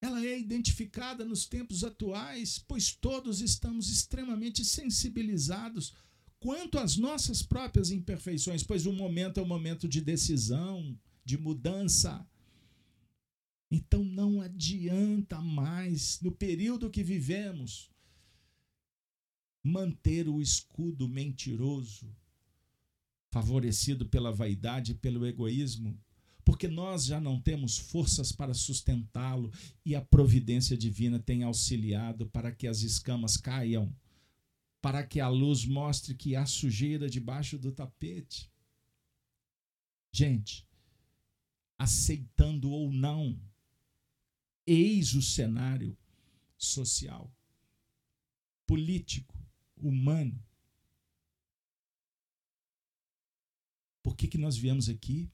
[0.00, 5.94] ela é identificada nos tempos atuais, pois todos estamos extremamente sensibilizados
[6.38, 12.26] quanto às nossas próprias imperfeições, pois o momento é um momento de decisão, de mudança.
[13.70, 17.90] Então não adianta mais, no período que vivemos,
[19.66, 22.14] manter o escudo mentiroso,
[23.30, 25.98] favorecido pela vaidade e pelo egoísmo,
[26.44, 29.52] porque nós já não temos forças para sustentá-lo
[29.84, 33.92] e a providência divina tem auxiliado para que as escamas caiam
[34.80, 38.48] para que a luz mostre que há sujeira debaixo do tapete.
[40.12, 40.64] Gente,
[41.76, 43.36] aceitando ou não,
[44.64, 45.98] eis o cenário
[46.56, 47.34] social,
[48.64, 49.35] político,
[49.76, 50.42] humano.
[54.02, 55.30] Por que, que nós viemos aqui?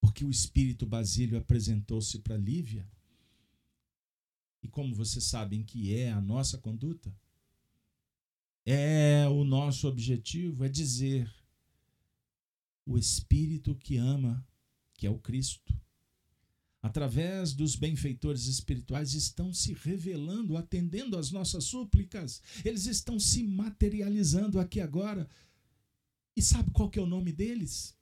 [0.00, 2.88] Porque o espírito Basílio apresentou-se para Lívia
[4.62, 7.14] e como vocês sabem que é a nossa conduta,
[8.66, 11.32] é o nosso objetivo, é dizer
[12.84, 14.46] o Espírito que ama,
[14.94, 15.74] que é o Cristo,
[16.82, 24.60] através dos benfeitores espirituais, estão se revelando, atendendo às nossas súplicas, eles estão se materializando
[24.60, 25.28] aqui agora.
[26.36, 27.96] E sabe qual que é o nome deles?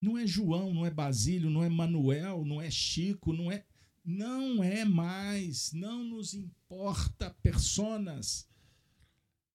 [0.00, 3.64] Não é João, não é Basílio, não é Manuel, não é Chico, não é
[4.06, 8.46] não é mais, não nos importa personas.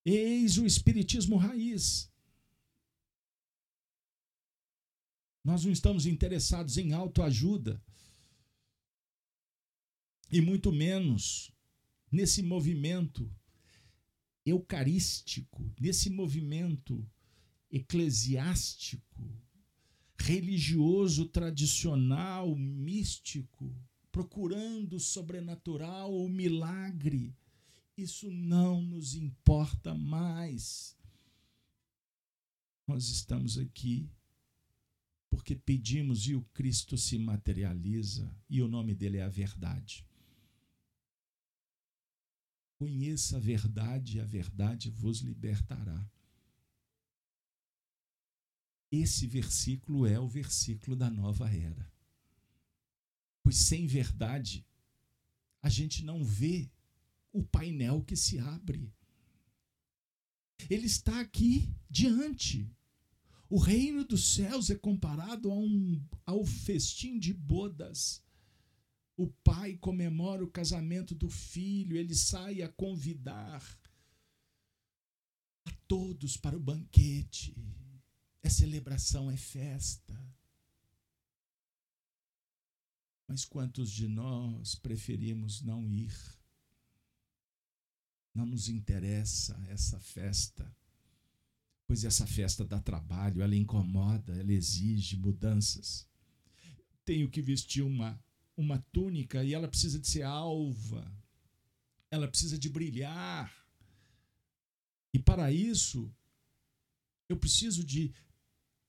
[0.04, 2.11] Eis o espiritismo raiz.
[5.44, 7.82] Nós não estamos interessados em autoajuda.
[10.30, 11.52] E muito menos
[12.10, 13.30] nesse movimento
[14.46, 17.06] eucarístico, nesse movimento
[17.70, 19.30] eclesiástico,
[20.18, 23.74] religioso, tradicional, místico
[24.12, 27.34] procurando o sobrenatural, o milagre.
[27.96, 30.94] Isso não nos importa mais.
[32.86, 34.10] Nós estamos aqui
[35.32, 40.06] porque pedimos e o Cristo se materializa e o nome dele é a verdade.
[42.78, 46.06] Conheça a verdade e a verdade vos libertará.
[48.90, 51.90] Esse versículo é o versículo da nova era.
[53.42, 54.66] Pois sem verdade,
[55.62, 56.70] a gente não vê
[57.32, 58.92] o painel que se abre.
[60.68, 62.70] Ele está aqui diante.
[63.52, 68.24] O reino dos céus é comparado a um, ao festim de bodas.
[69.14, 73.62] O pai comemora o casamento do filho, ele sai a convidar
[75.66, 77.54] a todos para o banquete.
[78.42, 80.18] É celebração, é festa.
[83.28, 86.16] Mas quantos de nós preferimos não ir?
[88.34, 90.74] Não nos interessa essa festa,
[91.86, 96.08] pois essa festa dá trabalho, ela incomoda, ela exige mudanças.
[97.04, 98.22] Tenho que vestir uma,
[98.56, 101.10] uma túnica e ela precisa de ser alva,
[102.10, 103.52] ela precisa de brilhar.
[105.12, 106.10] E para isso,
[107.28, 108.14] eu preciso de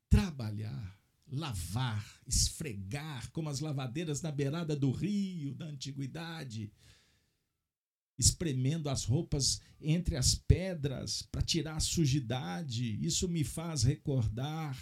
[0.09, 6.71] trabalhar lavar, esfregar, como as lavadeiras na beirada do rio da antiguidade,
[8.17, 13.03] espremendo as roupas entre as pedras para tirar a sujidade.
[13.05, 14.77] Isso me faz recordar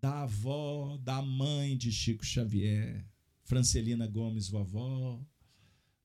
[0.00, 3.06] da avó, da mãe de Chico Xavier,
[3.44, 5.24] Francelina Gomes, vovó,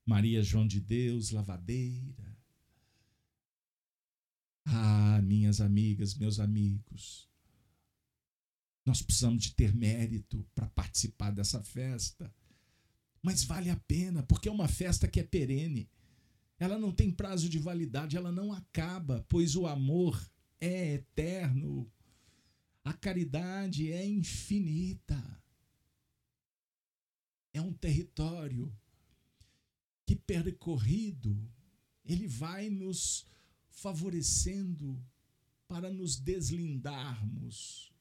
[0.06, 2.38] Maria João de Deus, lavadeira.
[4.66, 7.28] Ah, minhas amigas, meus amigos,
[8.86, 12.34] nós precisamos de ter mérito para participar dessa festa.
[13.22, 15.90] Mas vale a pena, porque é uma festa que é perene.
[16.60, 20.20] Ela não tem prazo de validade, ela não acaba, pois o amor
[20.60, 21.92] é eterno.
[22.84, 25.22] A caridade é infinita.
[27.54, 28.74] É um território
[30.06, 31.38] que percorrido,
[32.06, 33.26] ele vai nos
[33.70, 35.04] favorecendo
[35.68, 37.92] para nos deslindarmos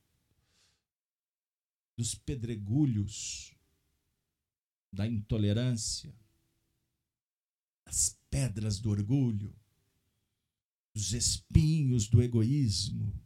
[1.97, 3.55] dos pedregulhos,
[4.93, 6.15] da intolerância,
[7.85, 9.51] das pedras do orgulho,
[10.93, 13.19] dos espinhos do egoísmo,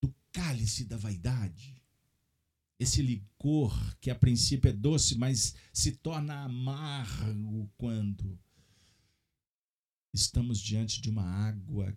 [0.00, 1.82] do cálice da vaidade.
[2.78, 8.40] Esse licor que a princípio é doce, mas se torna amargo quando
[10.14, 11.94] estamos diante de uma água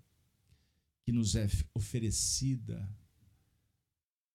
[1.05, 2.93] que nos é oferecida,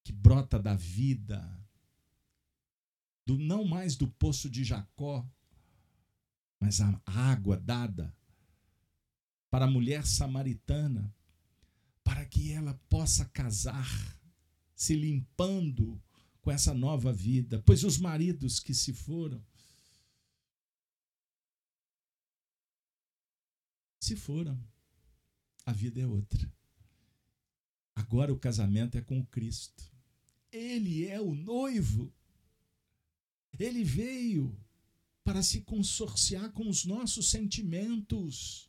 [0.03, 1.62] que brota da vida,
[3.25, 5.27] do não mais do poço de Jacó,
[6.61, 8.15] mas a água dada
[9.51, 11.15] para a mulher samaritana,
[12.03, 14.19] para que ela possa casar,
[14.75, 16.03] se limpando
[16.41, 19.45] com essa nova vida, pois os maridos que se foram
[24.03, 24.61] se foram.
[25.65, 26.53] A vida é outra.
[27.95, 29.91] Agora o casamento é com Cristo.
[30.51, 32.13] Ele é o noivo.
[33.63, 34.59] Ele veio
[35.23, 38.69] para se consorciar com os nossos sentimentos.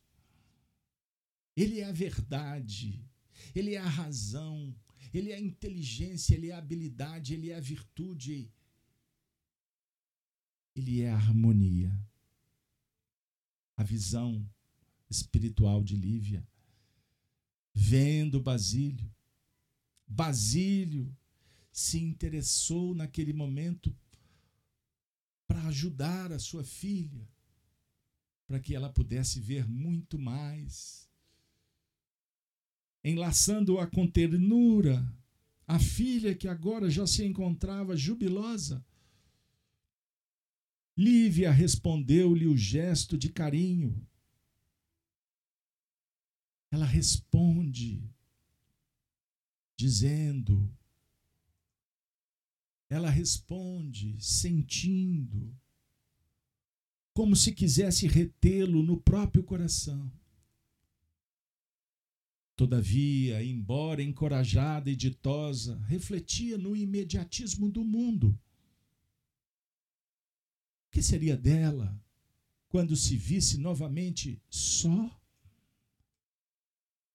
[1.55, 3.03] Ele é a verdade,
[3.55, 4.75] ele é a razão,
[5.11, 8.51] ele é a inteligência, ele é a habilidade, ele é a virtude.
[10.75, 11.91] Ele é a harmonia.
[13.75, 14.47] A visão
[15.09, 16.47] espiritual de Lívia.
[17.73, 19.11] Vendo Basílio,
[20.07, 21.15] Basílio
[21.71, 23.95] se interessou naquele momento
[25.53, 27.29] para ajudar a sua filha,
[28.47, 31.07] para que ela pudesse ver muito mais.
[33.03, 35.07] Enlaçando-a com ternura,
[35.67, 38.83] a filha que agora já se encontrava jubilosa.
[40.97, 44.07] Lívia respondeu-lhe o gesto de carinho.
[46.71, 48.09] Ela responde
[49.77, 50.67] dizendo:
[52.93, 55.51] ela responde sentindo,
[57.11, 60.11] como se quisesse retê-lo no próprio coração.
[62.55, 68.39] Todavia, embora encorajada e ditosa, refletia no imediatismo do mundo.
[70.87, 71.99] O que seria dela
[72.69, 75.19] quando se visse novamente só?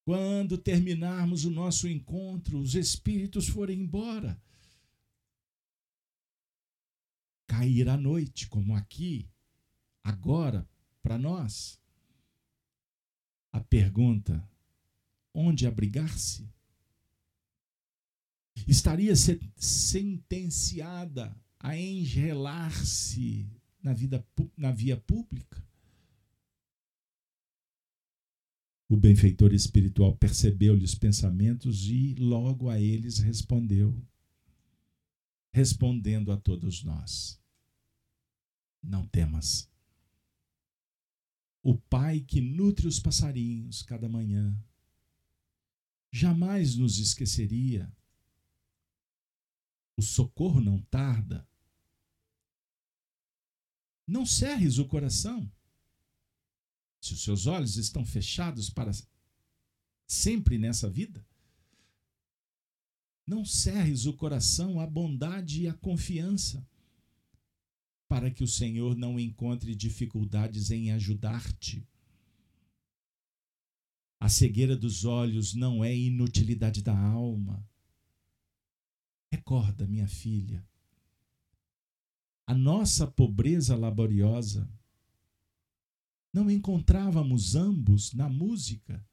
[0.04, 4.42] Quando terminarmos o nosso encontro, os espíritos forem embora
[7.58, 9.28] cair à noite, como aqui,
[10.04, 10.68] agora,
[11.02, 11.76] para nós.
[13.52, 14.48] A pergunta:
[15.34, 16.48] onde abrigar-se?
[18.66, 19.14] Estaria
[19.56, 23.50] sentenciada a engelar-se
[23.82, 24.24] na, vida,
[24.56, 25.66] na via pública?
[28.88, 33.94] O benfeitor espiritual percebeu-lhe os pensamentos e logo a eles respondeu
[35.52, 37.40] respondendo a todos nós:
[38.82, 39.68] Não temas.
[41.62, 44.56] O Pai que nutre os passarinhos cada manhã
[46.10, 47.92] jamais nos esqueceria.
[49.96, 51.46] O socorro não tarda.
[54.06, 55.50] Não cerres o coração.
[57.00, 58.90] Se os seus olhos estão fechados para
[60.06, 61.24] sempre nessa vida,
[63.26, 66.66] não cerres o coração à bondade e à confiança,
[68.08, 71.86] para que o Senhor não encontre dificuldades em ajudar-te.
[74.18, 77.64] A cegueira dos olhos não é inutilidade da alma.
[79.30, 80.66] Recorda, minha filha,
[82.46, 84.68] a nossa pobreza laboriosa.
[86.32, 89.06] Não encontrávamos ambos na música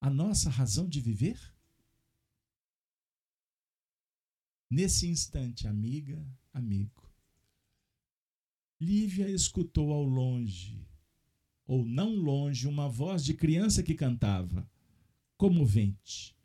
[0.00, 1.38] a nossa razão de viver?
[4.68, 7.01] Nesse instante, amiga, amigo,
[8.82, 10.84] Lívia escutou ao longe,
[11.64, 14.68] ou não longe, uma voz de criança que cantava,
[15.36, 16.36] comovente,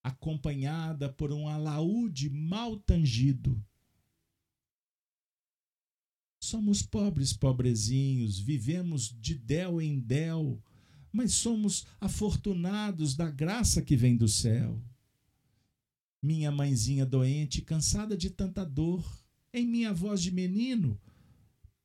[0.00, 3.60] acompanhada por um alaúde mal tangido.
[6.38, 10.62] Somos pobres, pobrezinhos, vivemos de del em del,
[11.12, 14.80] mas somos afortunados da graça que vem do céu
[16.24, 19.04] minha mãezinha doente, cansada de tanta dor,
[19.52, 20.98] em minha voz de menino,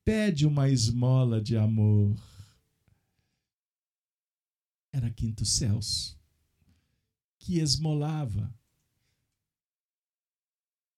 [0.10, 2.20] pede uma esmola de amor.
[4.92, 6.20] Era Quinto Celso,
[7.38, 8.52] que esmolava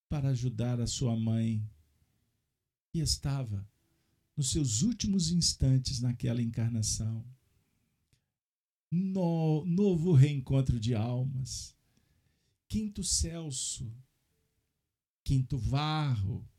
[0.08, 1.62] para ajudar a sua mãe,
[2.90, 3.70] que estava
[4.38, 7.22] nos seus últimos instantes naquela encarnação.
[8.90, 11.76] No, novo reencontro de almas
[12.70, 13.94] Quinto Celso,
[15.22, 16.50] Quinto Varro,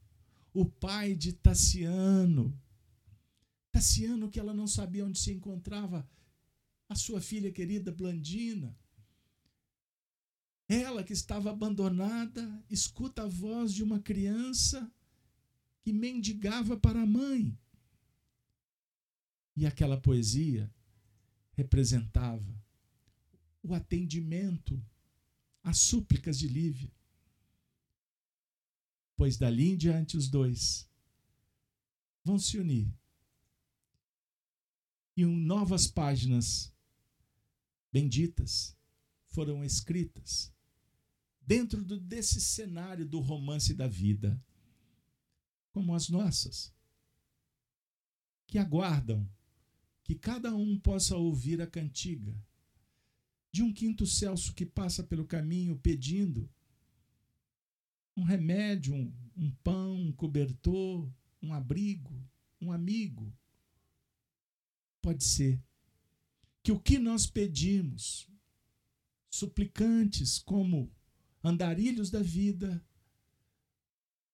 [0.53, 2.59] o pai de Tassiano,
[3.71, 6.07] Tassiano, que ela não sabia onde se encontrava
[6.89, 8.77] a sua filha querida Blandina.
[10.69, 14.91] Ela que estava abandonada, escuta a voz de uma criança
[15.83, 17.59] que mendigava para a mãe.
[19.57, 20.73] E aquela poesia
[21.53, 22.63] representava
[23.63, 24.83] o atendimento
[25.63, 26.91] às súplicas de Lívia.
[29.23, 30.91] Pois dali em diante os dois
[32.25, 32.93] vão se unir.
[35.17, 36.75] E novas páginas
[37.93, 38.77] benditas
[39.29, 40.53] foram escritas
[41.41, 44.45] dentro do, desse cenário do romance da vida,
[45.71, 46.75] como as nossas,
[48.49, 49.25] que aguardam
[50.03, 52.35] que cada um possa ouvir a cantiga
[53.53, 56.51] de um quinto Celso que passa pelo caminho pedindo
[58.17, 61.11] um remédio, um, um pão, um cobertor,
[61.43, 62.23] um abrigo,
[62.61, 63.33] um amigo.
[65.01, 65.61] Pode ser
[66.63, 68.29] que o que nós pedimos,
[69.31, 70.93] suplicantes como
[71.43, 72.85] andarilhos da vida,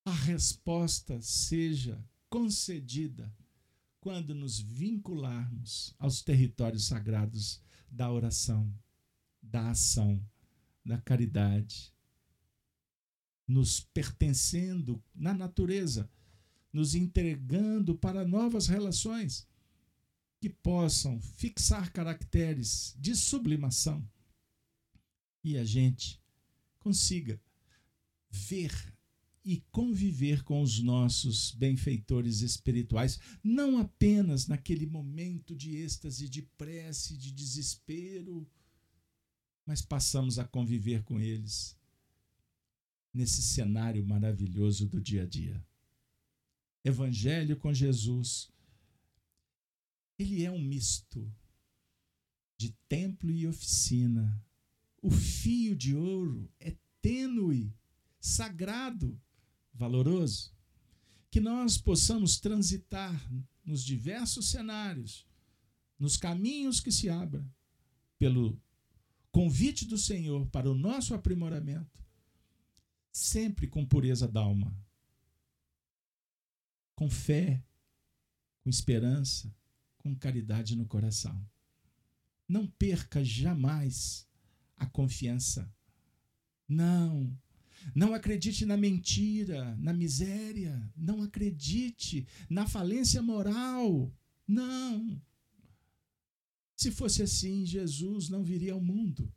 [0.05, 3.35] a resposta seja concedida
[4.01, 8.73] quando nos vincularmos aos territórios sagrados da oração,
[9.43, 10.23] da ação,
[10.85, 11.93] da caridade,
[13.49, 16.09] nos pertencendo na natureza,
[16.71, 19.49] nos entregando para novas relações
[20.39, 24.07] que possam fixar caracteres de sublimação.
[25.43, 26.21] E a gente
[26.79, 27.41] consiga
[28.31, 28.95] ver
[29.43, 37.17] e conviver com os nossos benfeitores espirituais, não apenas naquele momento de êxtase, de prece,
[37.17, 38.47] de desespero,
[39.65, 41.78] mas passamos a conviver com eles
[43.13, 45.65] nesse cenário maravilhoso do dia a dia.
[46.85, 48.51] Evangelho com Jesus,
[50.19, 51.31] ele é um misto
[52.57, 54.45] de templo e oficina.
[55.01, 57.73] O fio de ouro é tênue,
[58.21, 59.21] sagrado,
[59.73, 60.53] valoroso.
[61.31, 63.31] Que nós possamos transitar
[63.65, 65.27] nos diversos cenários,
[65.99, 67.47] nos caminhos que se abram,
[68.19, 68.61] pelo
[69.31, 72.03] convite do Senhor para o nosso aprimoramento,
[73.19, 74.75] sempre com pureza d'alma,
[76.95, 77.63] com fé,
[78.63, 79.55] com esperança,
[79.99, 81.45] com caridade no coração.
[82.49, 84.27] Não perca jamais
[84.77, 85.71] a confiança.
[86.67, 87.37] Não.
[87.95, 90.91] Não acredite na mentira, na miséria.
[90.97, 94.13] Não acredite na falência moral.
[94.47, 95.21] Não.
[96.77, 99.33] Se fosse assim, Jesus não viria ao mundo.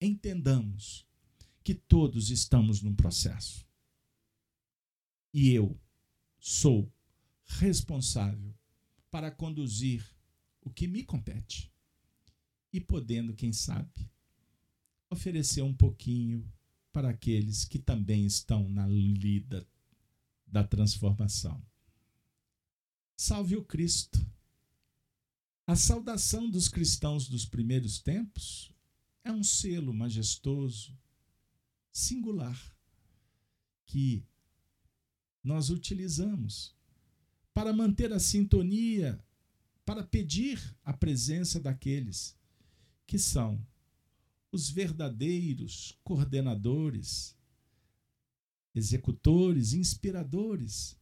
[0.00, 1.09] Entendamos
[1.70, 3.64] que todos estamos num processo.
[5.32, 5.80] E eu
[6.40, 6.92] sou
[7.46, 8.52] responsável
[9.08, 10.04] para conduzir
[10.60, 11.72] o que me compete.
[12.72, 14.10] E podendo, quem sabe,
[15.08, 16.44] oferecer um pouquinho
[16.90, 19.64] para aqueles que também estão na lida
[20.44, 21.64] da transformação.
[23.16, 24.18] Salve o Cristo!
[25.68, 28.72] A saudação dos cristãos dos primeiros tempos
[29.22, 30.98] é um selo majestoso,
[32.00, 32.58] singular,
[33.86, 34.24] que
[35.42, 36.74] nós utilizamos
[37.52, 39.22] para manter a sintonia,
[39.84, 42.36] para pedir a presença daqueles
[43.06, 43.60] que são
[44.52, 47.36] os verdadeiros coordenadores,
[48.74, 50.96] executores, inspiradores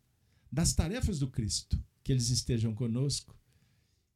[0.51, 3.36] das tarefas do Cristo, que eles estejam conosco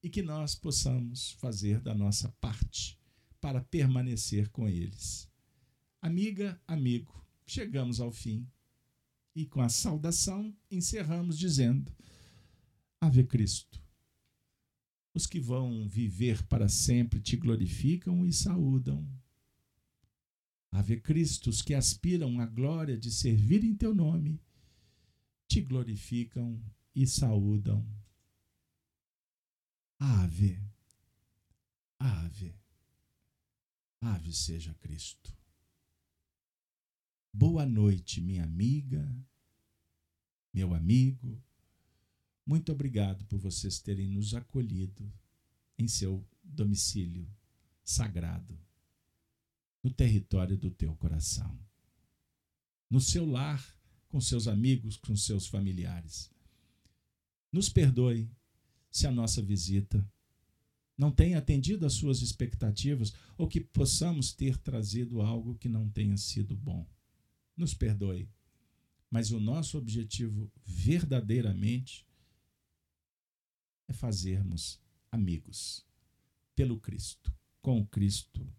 [0.03, 2.99] e que nós possamos fazer da nossa parte
[3.41, 5.32] para permanecer com eles.
[6.03, 8.51] Amiga, amigo, chegamos ao fim
[9.37, 11.95] e com a saudação encerramos dizendo:
[13.01, 13.81] Ave Cristo.
[15.15, 19.09] Os que vão viver para sempre te glorificam e saúdam.
[20.73, 24.43] Ave Cristo, os que aspiram à glória de servir em teu nome,
[25.47, 26.61] te glorificam
[26.93, 27.87] e saúdam.
[30.01, 30.61] Ave,
[32.01, 32.57] ave,
[34.01, 35.42] ave seja Cristo.
[37.35, 39.11] Boa noite, minha amiga,
[40.53, 41.43] meu amigo.
[42.45, 45.11] Muito obrigado por vocês terem nos acolhido
[45.79, 47.27] em seu domicílio
[47.83, 48.61] sagrado,
[49.83, 51.59] no território do teu coração,
[52.91, 53.67] no seu lar,
[54.11, 56.31] com seus amigos, com seus familiares.
[57.51, 58.31] Nos perdoe
[58.91, 60.07] se a nossa visita
[60.99, 66.19] não tenha atendido às suas expectativas ou que possamos ter trazido algo que não tenha
[66.19, 66.87] sido bom.
[67.57, 68.29] Nos perdoe.
[69.11, 72.07] Mas o nosso objetivo verdadeiramente
[73.87, 74.81] é fazermos
[75.11, 75.85] amigos
[76.55, 78.51] pelo Cristo, com o Cristo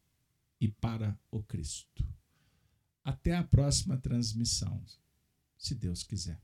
[0.59, 2.07] e para o Cristo.
[3.03, 4.83] Até a próxima transmissão,
[5.57, 6.41] se Deus quiser.